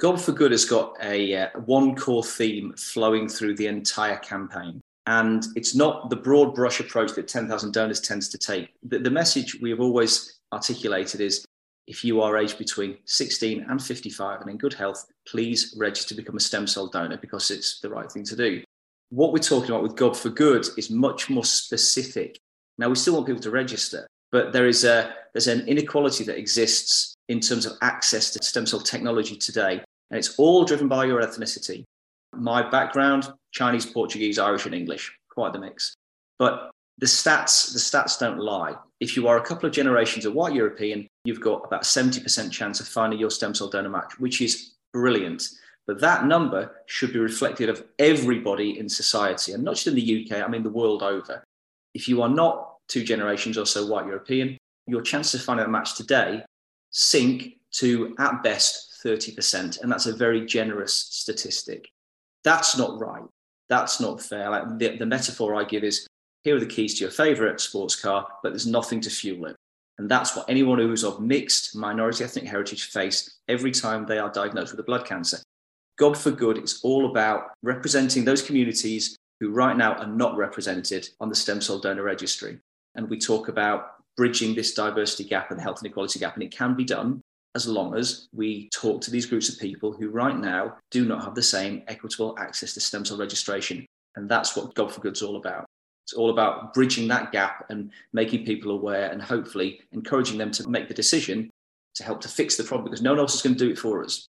Gob 0.00 0.18
for 0.18 0.32
Good 0.32 0.52
has 0.52 0.64
got 0.64 0.96
a 1.02 1.34
uh, 1.34 1.48
one 1.66 1.94
core 1.94 2.24
theme 2.24 2.72
flowing 2.76 3.28
through 3.28 3.56
the 3.56 3.66
entire 3.66 4.18
campaign. 4.18 4.80
And 5.06 5.44
it's 5.56 5.74
not 5.74 6.10
the 6.10 6.16
broad 6.16 6.54
brush 6.54 6.80
approach 6.80 7.12
that 7.14 7.28
10,000 7.28 7.72
Donors 7.72 8.00
tends 8.00 8.28
to 8.28 8.38
take. 8.38 8.68
The, 8.82 8.98
the 8.98 9.10
message 9.10 9.58
we 9.60 9.70
have 9.70 9.80
always 9.80 10.38
articulated 10.52 11.20
is 11.20 11.44
if 11.86 12.04
you 12.04 12.20
are 12.20 12.36
aged 12.36 12.58
between 12.58 12.98
16 13.06 13.66
and 13.68 13.82
55 13.82 14.42
and 14.42 14.50
in 14.50 14.58
good 14.58 14.74
health, 14.74 15.06
please 15.26 15.74
register 15.78 16.10
to 16.10 16.14
become 16.14 16.36
a 16.36 16.40
stem 16.40 16.66
cell 16.66 16.88
donor 16.88 17.16
because 17.16 17.50
it's 17.50 17.80
the 17.80 17.88
right 17.88 18.12
thing 18.12 18.24
to 18.24 18.36
do 18.36 18.62
what 19.10 19.32
we're 19.32 19.38
talking 19.38 19.70
about 19.70 19.82
with 19.82 19.96
Gob 19.96 20.16
for 20.16 20.30
Good 20.30 20.66
is 20.76 20.90
much 20.90 21.30
more 21.30 21.44
specific. 21.44 22.38
Now, 22.76 22.88
we 22.88 22.94
still 22.94 23.14
want 23.14 23.26
people 23.26 23.42
to 23.42 23.50
register, 23.50 24.06
but 24.30 24.52
there 24.52 24.66
is 24.66 24.84
a 24.84 25.14
there's 25.32 25.48
an 25.48 25.66
inequality 25.68 26.24
that 26.24 26.38
exists 26.38 27.14
in 27.28 27.40
terms 27.40 27.66
of 27.66 27.72
access 27.82 28.30
to 28.30 28.42
stem 28.42 28.66
cell 28.66 28.80
technology 28.80 29.36
today, 29.36 29.82
and 30.10 30.18
it's 30.18 30.38
all 30.38 30.64
driven 30.64 30.88
by 30.88 31.04
your 31.04 31.22
ethnicity. 31.22 31.84
My 32.34 32.68
background: 32.68 33.32
Chinese, 33.52 33.86
Portuguese, 33.86 34.38
Irish, 34.38 34.66
and 34.66 34.74
English, 34.74 35.12
quite 35.30 35.52
the 35.52 35.58
mix. 35.58 35.94
But 36.38 36.70
the 36.98 37.06
stats 37.06 37.72
the 37.72 37.78
stats 37.78 38.18
don't 38.18 38.38
lie. 38.38 38.74
If 39.00 39.16
you 39.16 39.28
are 39.28 39.38
a 39.38 39.42
couple 39.42 39.66
of 39.66 39.72
generations 39.72 40.24
of 40.24 40.34
white 40.34 40.54
European, 40.54 41.06
you've 41.24 41.40
got 41.40 41.64
about 41.64 41.82
70% 41.82 42.50
chance 42.50 42.80
of 42.80 42.88
finding 42.88 43.18
your 43.18 43.30
stem 43.30 43.54
cell 43.54 43.68
donor 43.68 43.88
match, 43.88 44.18
which 44.18 44.40
is 44.40 44.74
brilliant. 44.92 45.48
But 45.88 46.00
that 46.00 46.26
number 46.26 46.82
should 46.86 47.14
be 47.14 47.18
reflected 47.18 47.70
of 47.70 47.82
everybody 47.98 48.78
in 48.78 48.88
society, 48.88 49.52
and 49.52 49.64
not 49.64 49.74
just 49.74 49.86
in 49.86 49.94
the 49.94 50.26
UK, 50.30 50.44
I 50.44 50.46
mean 50.46 50.62
the 50.62 50.70
world 50.70 51.02
over. 51.02 51.42
If 51.94 52.06
you 52.08 52.20
are 52.22 52.28
not 52.28 52.74
two 52.88 53.02
generations 53.02 53.56
or 53.56 53.64
so 53.64 53.86
white 53.86 54.06
European, 54.06 54.58
your 54.86 55.00
chances 55.00 55.40
of 55.40 55.46
finding 55.46 55.66
a 55.66 55.68
match 55.68 55.96
today 55.96 56.44
sink 56.90 57.54
to 57.72 58.14
at 58.18 58.42
best 58.42 59.00
30%. 59.04 59.80
And 59.80 59.90
that's 59.90 60.06
a 60.06 60.14
very 60.14 60.44
generous 60.44 60.94
statistic. 60.94 61.88
That's 62.44 62.76
not 62.76 63.00
right. 63.00 63.24
That's 63.68 64.00
not 64.00 64.22
fair. 64.22 64.50
Like 64.50 64.78
the, 64.78 64.96
the 64.96 65.06
metaphor 65.06 65.54
I 65.54 65.64
give 65.64 65.84
is 65.84 66.06
here 66.42 66.56
are 66.56 66.60
the 66.60 66.66
keys 66.66 66.94
to 66.94 67.04
your 67.04 67.10
favorite 67.10 67.60
sports 67.60 67.96
car, 67.96 68.26
but 68.42 68.50
there's 68.50 68.66
nothing 68.66 69.00
to 69.02 69.10
fuel 69.10 69.46
it. 69.46 69.56
And 69.98 70.08
that's 70.08 70.36
what 70.36 70.48
anyone 70.48 70.78
who 70.78 70.92
is 70.92 71.04
of 71.04 71.20
mixed 71.20 71.74
minority 71.74 72.24
ethnic 72.24 72.44
heritage 72.44 72.84
face 72.84 73.38
every 73.48 73.72
time 73.72 74.06
they 74.06 74.18
are 74.18 74.30
diagnosed 74.30 74.72
with 74.72 74.80
a 74.80 74.84
blood 74.84 75.04
cancer. 75.04 75.38
Gob 75.98 76.16
for 76.16 76.30
Good 76.30 76.58
is 76.58 76.80
all 76.84 77.10
about 77.10 77.50
representing 77.62 78.24
those 78.24 78.40
communities 78.40 79.16
who 79.40 79.50
right 79.50 79.76
now 79.76 79.94
are 79.94 80.06
not 80.06 80.36
represented 80.36 81.08
on 81.20 81.28
the 81.28 81.34
stem 81.34 81.60
cell 81.60 81.80
donor 81.80 82.04
registry. 82.04 82.58
And 82.94 83.10
we 83.10 83.18
talk 83.18 83.48
about 83.48 83.96
bridging 84.16 84.54
this 84.54 84.74
diversity 84.74 85.24
gap 85.24 85.50
and 85.50 85.58
the 85.58 85.62
health 85.62 85.80
inequality 85.82 86.20
gap. 86.20 86.34
And 86.34 86.42
it 86.42 86.52
can 86.52 86.74
be 86.74 86.84
done 86.84 87.20
as 87.56 87.66
long 87.66 87.96
as 87.96 88.28
we 88.32 88.68
talk 88.72 89.00
to 89.02 89.10
these 89.10 89.26
groups 89.26 89.48
of 89.48 89.58
people 89.58 89.92
who 89.92 90.10
right 90.10 90.36
now 90.36 90.76
do 90.92 91.04
not 91.04 91.24
have 91.24 91.34
the 91.34 91.42
same 91.42 91.82
equitable 91.88 92.36
access 92.38 92.74
to 92.74 92.80
stem 92.80 93.04
cell 93.04 93.18
registration. 93.18 93.84
And 94.14 94.28
that's 94.28 94.56
what 94.56 94.74
Gob 94.74 94.92
for 94.92 95.00
Good 95.00 95.14
is 95.14 95.22
all 95.22 95.36
about. 95.36 95.64
It's 96.04 96.12
all 96.12 96.30
about 96.30 96.74
bridging 96.74 97.08
that 97.08 97.32
gap 97.32 97.66
and 97.70 97.90
making 98.12 98.46
people 98.46 98.70
aware 98.70 99.10
and 99.10 99.20
hopefully 99.20 99.80
encouraging 99.92 100.38
them 100.38 100.52
to 100.52 100.68
make 100.68 100.86
the 100.86 100.94
decision 100.94 101.50
to 101.96 102.04
help 102.04 102.20
to 102.20 102.28
fix 102.28 102.56
the 102.56 102.64
problem 102.64 102.84
because 102.84 103.02
no 103.02 103.10
one 103.10 103.18
else 103.18 103.34
is 103.34 103.42
going 103.42 103.56
to 103.56 103.64
do 103.64 103.70
it 103.72 103.78
for 103.78 104.04
us. 104.04 104.28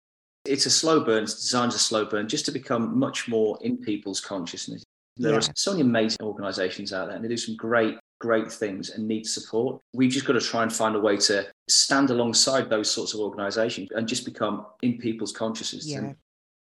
It's 0.44 0.66
a 0.66 0.70
slow 0.70 1.00
burn, 1.00 1.24
it's 1.24 1.34
designed 1.34 1.70
as 1.70 1.76
a 1.76 1.78
slow 1.78 2.04
burn 2.04 2.28
just 2.28 2.44
to 2.46 2.52
become 2.52 2.98
much 2.98 3.28
more 3.28 3.58
in 3.62 3.78
people's 3.78 4.20
consciousness. 4.20 4.82
There 5.16 5.30
yeah. 5.30 5.38
are 5.38 5.52
so 5.54 5.72
many 5.72 5.82
amazing 5.82 6.18
organizations 6.22 6.92
out 6.92 7.06
there 7.06 7.16
and 7.16 7.24
they 7.24 7.28
do 7.28 7.36
some 7.36 7.56
great, 7.56 7.96
great 8.20 8.52
things 8.52 8.90
and 8.90 9.06
need 9.06 9.26
support. 9.26 9.80
We've 9.94 10.10
just 10.10 10.26
got 10.26 10.34
to 10.34 10.40
try 10.40 10.62
and 10.62 10.72
find 10.72 10.96
a 10.96 11.00
way 11.00 11.16
to 11.18 11.46
stand 11.68 12.10
alongside 12.10 12.68
those 12.68 12.90
sorts 12.90 13.14
of 13.14 13.20
organizations 13.20 13.90
and 13.92 14.08
just 14.08 14.24
become 14.24 14.66
in 14.82 14.98
people's 14.98 15.32
consciousness. 15.32 15.86
Yeah. 15.86 16.12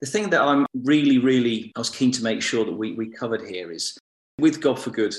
The 0.01 0.07
thing 0.07 0.31
that 0.31 0.43
I'm 0.43 0.67
really, 0.85 1.19
really, 1.19 1.73
I 1.75 1.81
was 1.81 1.91
keen 1.91 2.13
to 2.13 2.23
make 2.23 2.43
sure 2.43 2.65
that 2.65 2.73
we, 2.73 2.93
we 2.93 3.09
covered 3.09 3.49
here 3.49 3.73
is 3.73 3.99
with 4.39 4.61
Gob 4.61 4.79
for 4.79 4.91
Good, 4.91 5.15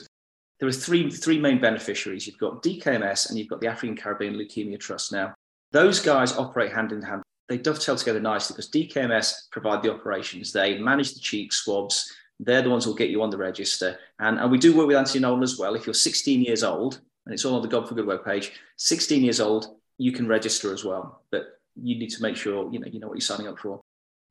there 0.59 0.69
are 0.69 0.73
three, 0.73 1.09
three 1.09 1.39
main 1.39 1.59
beneficiaries. 1.59 2.25
You've 2.25 2.37
got 2.37 2.63
DKMS 2.63 3.29
and 3.29 3.37
you've 3.37 3.47
got 3.47 3.61
the 3.61 3.67
African 3.67 3.95
Caribbean 3.95 4.35
Leukemia 4.35 4.79
Trust. 4.79 5.11
Now, 5.11 5.33
those 5.71 5.99
guys 5.99 6.37
operate 6.37 6.71
hand 6.71 6.91
in 6.91 7.01
hand 7.01 7.21
they 7.49 7.57
dovetail 7.57 7.95
together 7.95 8.19
nicely 8.19 8.53
because 8.53 8.69
DKMS 8.69 9.49
provide 9.51 9.81
the 9.81 9.93
operations. 9.93 10.51
They 10.51 10.77
manage 10.77 11.13
the 11.13 11.19
cheek 11.19 11.53
swabs. 11.53 12.13
They're 12.39 12.61
the 12.61 12.69
ones 12.69 12.85
who'll 12.85 12.93
get 12.93 13.09
you 13.09 13.21
on 13.23 13.29
the 13.29 13.37
register. 13.37 13.97
And, 14.19 14.39
and 14.39 14.51
we 14.51 14.57
do 14.57 14.75
work 14.75 14.87
with 14.87 14.97
Anthony 14.97 15.21
Nolan 15.21 15.43
as 15.43 15.57
well. 15.57 15.75
If 15.75 15.87
you're 15.87 15.93
16 15.93 16.41
years 16.41 16.63
old, 16.63 16.99
and 17.25 17.33
it's 17.33 17.45
all 17.45 17.55
on 17.55 17.61
the 17.61 17.67
Gob 17.67 17.87
for 17.87 17.95
Good 17.95 18.05
webpage, 18.05 18.51
16 18.77 19.23
years 19.23 19.39
old, 19.39 19.75
you 19.97 20.11
can 20.11 20.27
register 20.27 20.73
as 20.73 20.83
well. 20.83 21.21
But 21.31 21.59
you 21.81 21.97
need 21.97 22.09
to 22.09 22.21
make 22.21 22.35
sure 22.35 22.71
you 22.71 22.79
know 22.79 22.87
you 22.87 22.99
know 22.99 23.07
what 23.07 23.15
you're 23.15 23.21
signing 23.21 23.47
up 23.47 23.59
for. 23.59 23.81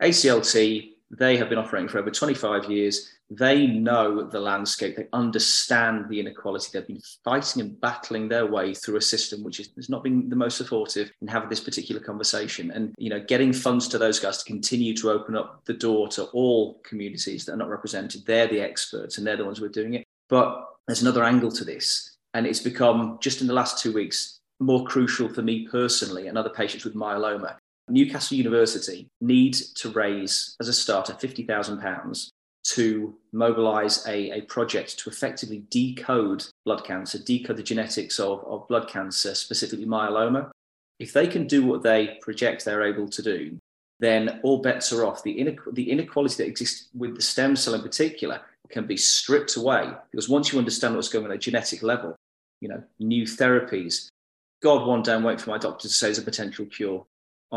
ACLT, 0.03 0.91
they 1.11 1.37
have 1.37 1.49
been 1.49 1.59
operating 1.59 1.89
for 1.89 1.99
over 1.99 2.11
25 2.11 2.71
years. 2.71 3.13
They 3.31 3.67
know 3.67 4.23
the 4.25 4.41
landscape. 4.41 4.97
They 4.97 5.09
understand 5.13 6.09
the 6.09 6.21
inequality. 6.21 6.69
They've 6.73 6.87
been 6.87 7.03
fighting 7.25 7.63
and 7.63 7.81
battling 7.81 8.29
their 8.29 8.47
way 8.47 8.75
through 8.75 8.97
a 8.97 9.03
system 9.03 9.43
which 9.43 9.59
has 9.59 9.89
not 9.89 10.03
been 10.03 10.29
the 10.29 10.37
most 10.37 10.57
supportive 10.57 11.11
in 11.23 11.29
having 11.29 11.49
this 11.49 11.61
particular 11.61 12.01
conversation. 12.01 12.71
And 12.73 12.95
you 12.99 13.11
know, 13.11 13.21
getting 13.21 13.53
funds 13.53 13.89
to 13.89 13.99
those 13.99 14.19
guys 14.19 14.39
to 14.39 14.45
continue 14.45 14.95
to 14.97 15.11
open 15.11 15.37
up 15.37 15.65
the 15.65 15.75
door 15.75 16.09
to 16.09 16.25
all 16.27 16.81
communities 16.85 17.45
that 17.45 17.53
are 17.53 17.59
not 17.59 17.71
represented. 17.71 18.27
They're 18.27 18.49
the 18.49 18.61
experts 18.61 19.19
and 19.19 19.27
they're 19.27 19.37
the 19.37 19.45
ones 19.45 19.59
who 19.59 19.65
are 19.65 19.71
doing 19.71 19.95
it. 19.95 20.05
But 20.29 20.65
there's 20.87 21.03
another 21.03 21.25
angle 21.25 21.51
to 21.53 21.65
this, 21.65 22.17
and 22.35 22.47
it's 22.47 22.61
become 22.61 23.19
just 23.21 23.41
in 23.41 23.47
the 23.47 23.53
last 23.53 23.83
two 23.83 23.93
weeks 23.93 24.41
more 24.59 24.85
crucial 24.85 25.29
for 25.29 25.43
me 25.43 25.69
personally 25.69 26.29
and 26.29 26.39
other 26.39 26.49
patients 26.49 26.85
with 26.85 26.95
myeloma 26.95 27.57
Newcastle 27.89 28.37
University 28.37 29.09
need 29.21 29.55
to 29.77 29.91
raise, 29.91 30.57
as 30.61 30.69
a 30.69 30.73
starter, 30.73 31.13
£50,000 31.13 32.31
to 32.65 33.15
mobilize 33.33 34.05
a, 34.07 34.39
a 34.39 34.41
project 34.43 34.99
to 34.99 35.09
effectively 35.09 35.65
decode 35.71 36.45
blood 36.65 36.85
cancer, 36.85 37.19
decode 37.19 37.57
the 37.57 37.63
genetics 37.63 38.19
of, 38.19 38.45
of 38.45 38.67
blood 38.67 38.89
cancer, 38.89 39.35
specifically 39.35 39.87
myeloma. 39.87 40.51
If 40.99 41.13
they 41.13 41.29
can 41.29 41.47
do 41.47 41.65
what 41.65 41.83
they 41.83 42.19
project 42.23 42.65
they're 42.65 42.83
able 42.83 43.09
to 43.09 43.23
do, 43.23 43.59
then 44.01 44.41
all 44.43 44.59
bets 44.63 44.93
are 44.93 45.07
off. 45.07 45.23
The, 45.23 45.57
the 45.73 45.91
inequality 45.91 46.37
that 46.37 46.49
exists 46.49 46.89
with 46.95 47.15
the 47.15 47.23
stem 47.23 47.55
cell 47.55 47.75
in 47.75 47.83
particular 47.83 48.41
can 48.69 48.87
be 48.87 48.97
stripped 48.97 49.57
away 49.57 49.93
because 50.11 50.29
once 50.29 50.53
you 50.53 50.59
understand 50.59 50.97
what's 50.97 51.09
going 51.09 51.25
on 51.25 51.31
at 51.31 51.37
a 51.37 51.39
genetic 51.39 51.83
level, 51.83 52.17
you 52.61 52.69
know, 52.69 52.83
new 52.99 53.25
therapies. 53.25 54.09
God, 54.63 54.87
one 54.87 55.03
day 55.03 55.15
I'm 55.15 55.23
waiting 55.23 55.39
for 55.39 55.51
my 55.51 55.59
doctor 55.59 55.87
to 55.87 55.95
say 55.95 56.09
there's 56.09 56.19
a 56.19 56.23
potential 56.23 56.67
cure, 56.67 57.07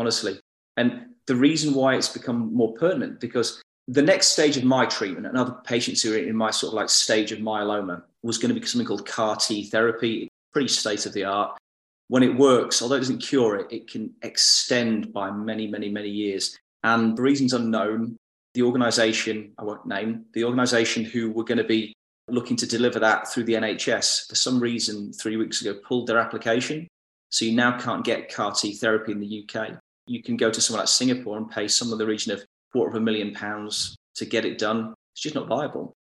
honestly. 0.00 0.40
And 0.76 1.06
the 1.26 1.36
reason 1.36 1.74
why 1.74 1.94
it's 1.94 2.08
become 2.08 2.52
more 2.52 2.72
pertinent 2.74 3.20
because 3.20 3.62
the 3.86 4.02
next 4.02 4.28
stage 4.28 4.56
of 4.56 4.64
my 4.64 4.86
treatment 4.86 5.26
and 5.26 5.36
other 5.36 5.56
patients 5.64 6.02
who 6.02 6.14
are 6.14 6.18
in 6.18 6.36
my 6.36 6.50
sort 6.50 6.72
of 6.72 6.74
like 6.74 6.88
stage 6.88 7.32
of 7.32 7.40
myeloma 7.40 8.02
was 8.22 8.38
going 8.38 8.54
to 8.54 8.60
be 8.60 8.66
something 8.66 8.86
called 8.86 9.06
CAR 9.06 9.36
T 9.36 9.64
therapy, 9.64 10.28
pretty 10.52 10.68
state 10.68 11.06
of 11.06 11.12
the 11.12 11.24
art. 11.24 11.56
When 12.08 12.22
it 12.22 12.36
works, 12.36 12.82
although 12.82 12.96
it 12.96 13.00
doesn't 13.00 13.18
cure 13.18 13.56
it, 13.56 13.70
it 13.70 13.90
can 13.90 14.12
extend 14.22 15.12
by 15.12 15.30
many, 15.30 15.66
many, 15.66 15.88
many 15.88 16.08
years. 16.08 16.58
And 16.82 17.16
for 17.16 17.22
reasons 17.22 17.52
unknown, 17.52 18.16
the 18.54 18.62
organization, 18.62 19.52
I 19.58 19.64
won't 19.64 19.86
name, 19.86 20.24
the 20.34 20.44
organization 20.44 21.04
who 21.04 21.30
were 21.30 21.44
going 21.44 21.58
to 21.58 21.64
be 21.64 21.92
looking 22.28 22.56
to 22.56 22.66
deliver 22.66 22.98
that 23.00 23.28
through 23.28 23.44
the 23.44 23.54
NHS, 23.54 24.28
for 24.28 24.34
some 24.34 24.60
reason, 24.60 25.12
three 25.12 25.36
weeks 25.36 25.60
ago, 25.60 25.78
pulled 25.86 26.06
their 26.06 26.18
application. 26.18 26.88
So 27.30 27.44
you 27.44 27.52
now 27.52 27.78
can't 27.78 28.04
get 28.04 28.32
CAR 28.32 28.52
T 28.52 28.74
therapy 28.74 29.12
in 29.12 29.20
the 29.20 29.44
UK. 29.48 29.79
You 30.10 30.24
can 30.24 30.36
go 30.36 30.50
to 30.50 30.60
somewhere 30.60 30.82
like 30.82 30.88
Singapore 30.88 31.36
and 31.36 31.48
pay 31.48 31.68
some 31.68 31.92
of 31.92 31.98
the 31.98 32.06
region 32.06 32.32
of 32.32 32.44
quarter 32.72 32.90
of 32.90 32.96
a 32.96 33.04
million 33.04 33.32
pounds 33.32 33.96
to 34.16 34.24
get 34.24 34.44
it 34.44 34.58
done. 34.58 34.92
It's 35.14 35.22
just 35.22 35.36
not 35.36 35.46
viable. 35.46 35.94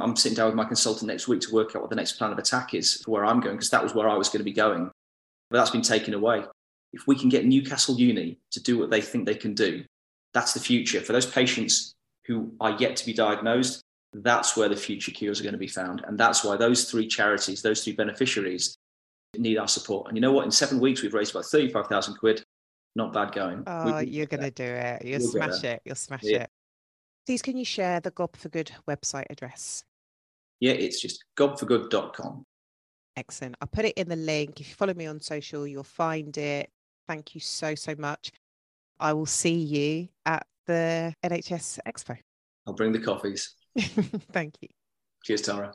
I'm 0.00 0.16
sitting 0.16 0.34
down 0.34 0.46
with 0.46 0.56
my 0.56 0.64
consultant 0.64 1.06
next 1.06 1.28
week 1.28 1.42
to 1.42 1.54
work 1.54 1.76
out 1.76 1.82
what 1.82 1.90
the 1.90 1.94
next 1.94 2.14
plan 2.14 2.32
of 2.32 2.38
attack 2.38 2.74
is 2.74 2.94
for 3.04 3.12
where 3.12 3.24
I'm 3.24 3.38
going, 3.38 3.54
because 3.54 3.70
that 3.70 3.84
was 3.84 3.94
where 3.94 4.08
I 4.08 4.16
was 4.16 4.28
going 4.28 4.40
to 4.40 4.44
be 4.44 4.52
going. 4.52 4.90
But 5.48 5.58
that's 5.58 5.70
been 5.70 5.80
taken 5.80 6.12
away. 6.12 6.42
If 6.92 7.06
we 7.06 7.14
can 7.14 7.28
get 7.28 7.46
Newcastle 7.46 7.96
Uni 7.96 8.36
to 8.50 8.60
do 8.60 8.78
what 8.78 8.90
they 8.90 9.00
think 9.00 9.26
they 9.26 9.36
can 9.36 9.54
do, 9.54 9.84
that's 10.34 10.54
the 10.54 10.60
future. 10.60 11.00
For 11.00 11.12
those 11.12 11.26
patients 11.26 11.94
who 12.26 12.52
are 12.60 12.76
yet 12.80 12.96
to 12.96 13.06
be 13.06 13.12
diagnosed, 13.12 13.80
that's 14.12 14.56
where 14.56 14.68
the 14.68 14.76
future 14.76 15.12
cures 15.12 15.38
are 15.38 15.44
going 15.44 15.52
to 15.52 15.58
be 15.58 15.68
found. 15.68 16.02
And 16.04 16.18
that's 16.18 16.42
why 16.42 16.56
those 16.56 16.90
three 16.90 17.06
charities, 17.06 17.62
those 17.62 17.84
three 17.84 17.92
beneficiaries 17.92 18.76
need 19.38 19.56
our 19.56 19.68
support. 19.68 20.08
And 20.08 20.16
you 20.16 20.20
know 20.20 20.32
what? 20.32 20.46
In 20.46 20.50
seven 20.50 20.80
weeks, 20.80 21.00
we've 21.02 21.14
raised 21.14 21.30
about 21.30 21.44
35,000 21.44 22.16
quid. 22.16 22.42
Not 22.94 23.12
bad 23.12 23.32
going. 23.32 23.62
Oh, 23.66 23.98
you're 23.98 24.26
going 24.26 24.42
to 24.42 24.50
do 24.50 24.64
it. 24.64 25.04
You'll 25.04 25.20
we'll 25.20 25.30
smash 25.30 25.64
it. 25.64 25.82
You'll 25.84 25.94
smash 25.94 26.24
yeah. 26.24 26.42
it. 26.42 26.50
Please, 27.26 27.40
can 27.40 27.56
you 27.56 27.64
share 27.64 28.00
the 28.00 28.10
Gob 28.10 28.36
for 28.36 28.48
Good 28.48 28.72
website 28.88 29.26
address? 29.30 29.84
Yeah, 30.60 30.72
it's 30.72 31.00
just 31.00 31.24
gobforgood.com. 31.36 32.44
Excellent. 33.16 33.56
I'll 33.60 33.68
put 33.68 33.84
it 33.84 33.94
in 33.94 34.08
the 34.08 34.16
link. 34.16 34.60
If 34.60 34.68
you 34.68 34.74
follow 34.74 34.94
me 34.94 35.06
on 35.06 35.20
social, 35.20 35.66
you'll 35.66 35.84
find 35.84 36.36
it. 36.36 36.70
Thank 37.08 37.34
you 37.34 37.40
so, 37.40 37.74
so 37.74 37.94
much. 37.98 38.30
I 39.00 39.12
will 39.12 39.26
see 39.26 39.54
you 39.54 40.08
at 40.24 40.46
the 40.66 41.14
NHS 41.24 41.80
Expo. 41.86 42.16
I'll 42.66 42.74
bring 42.74 42.92
the 42.92 43.00
coffees. 43.00 43.54
Thank 43.78 44.54
you. 44.60 44.68
Cheers, 45.24 45.42
Tara. 45.42 45.74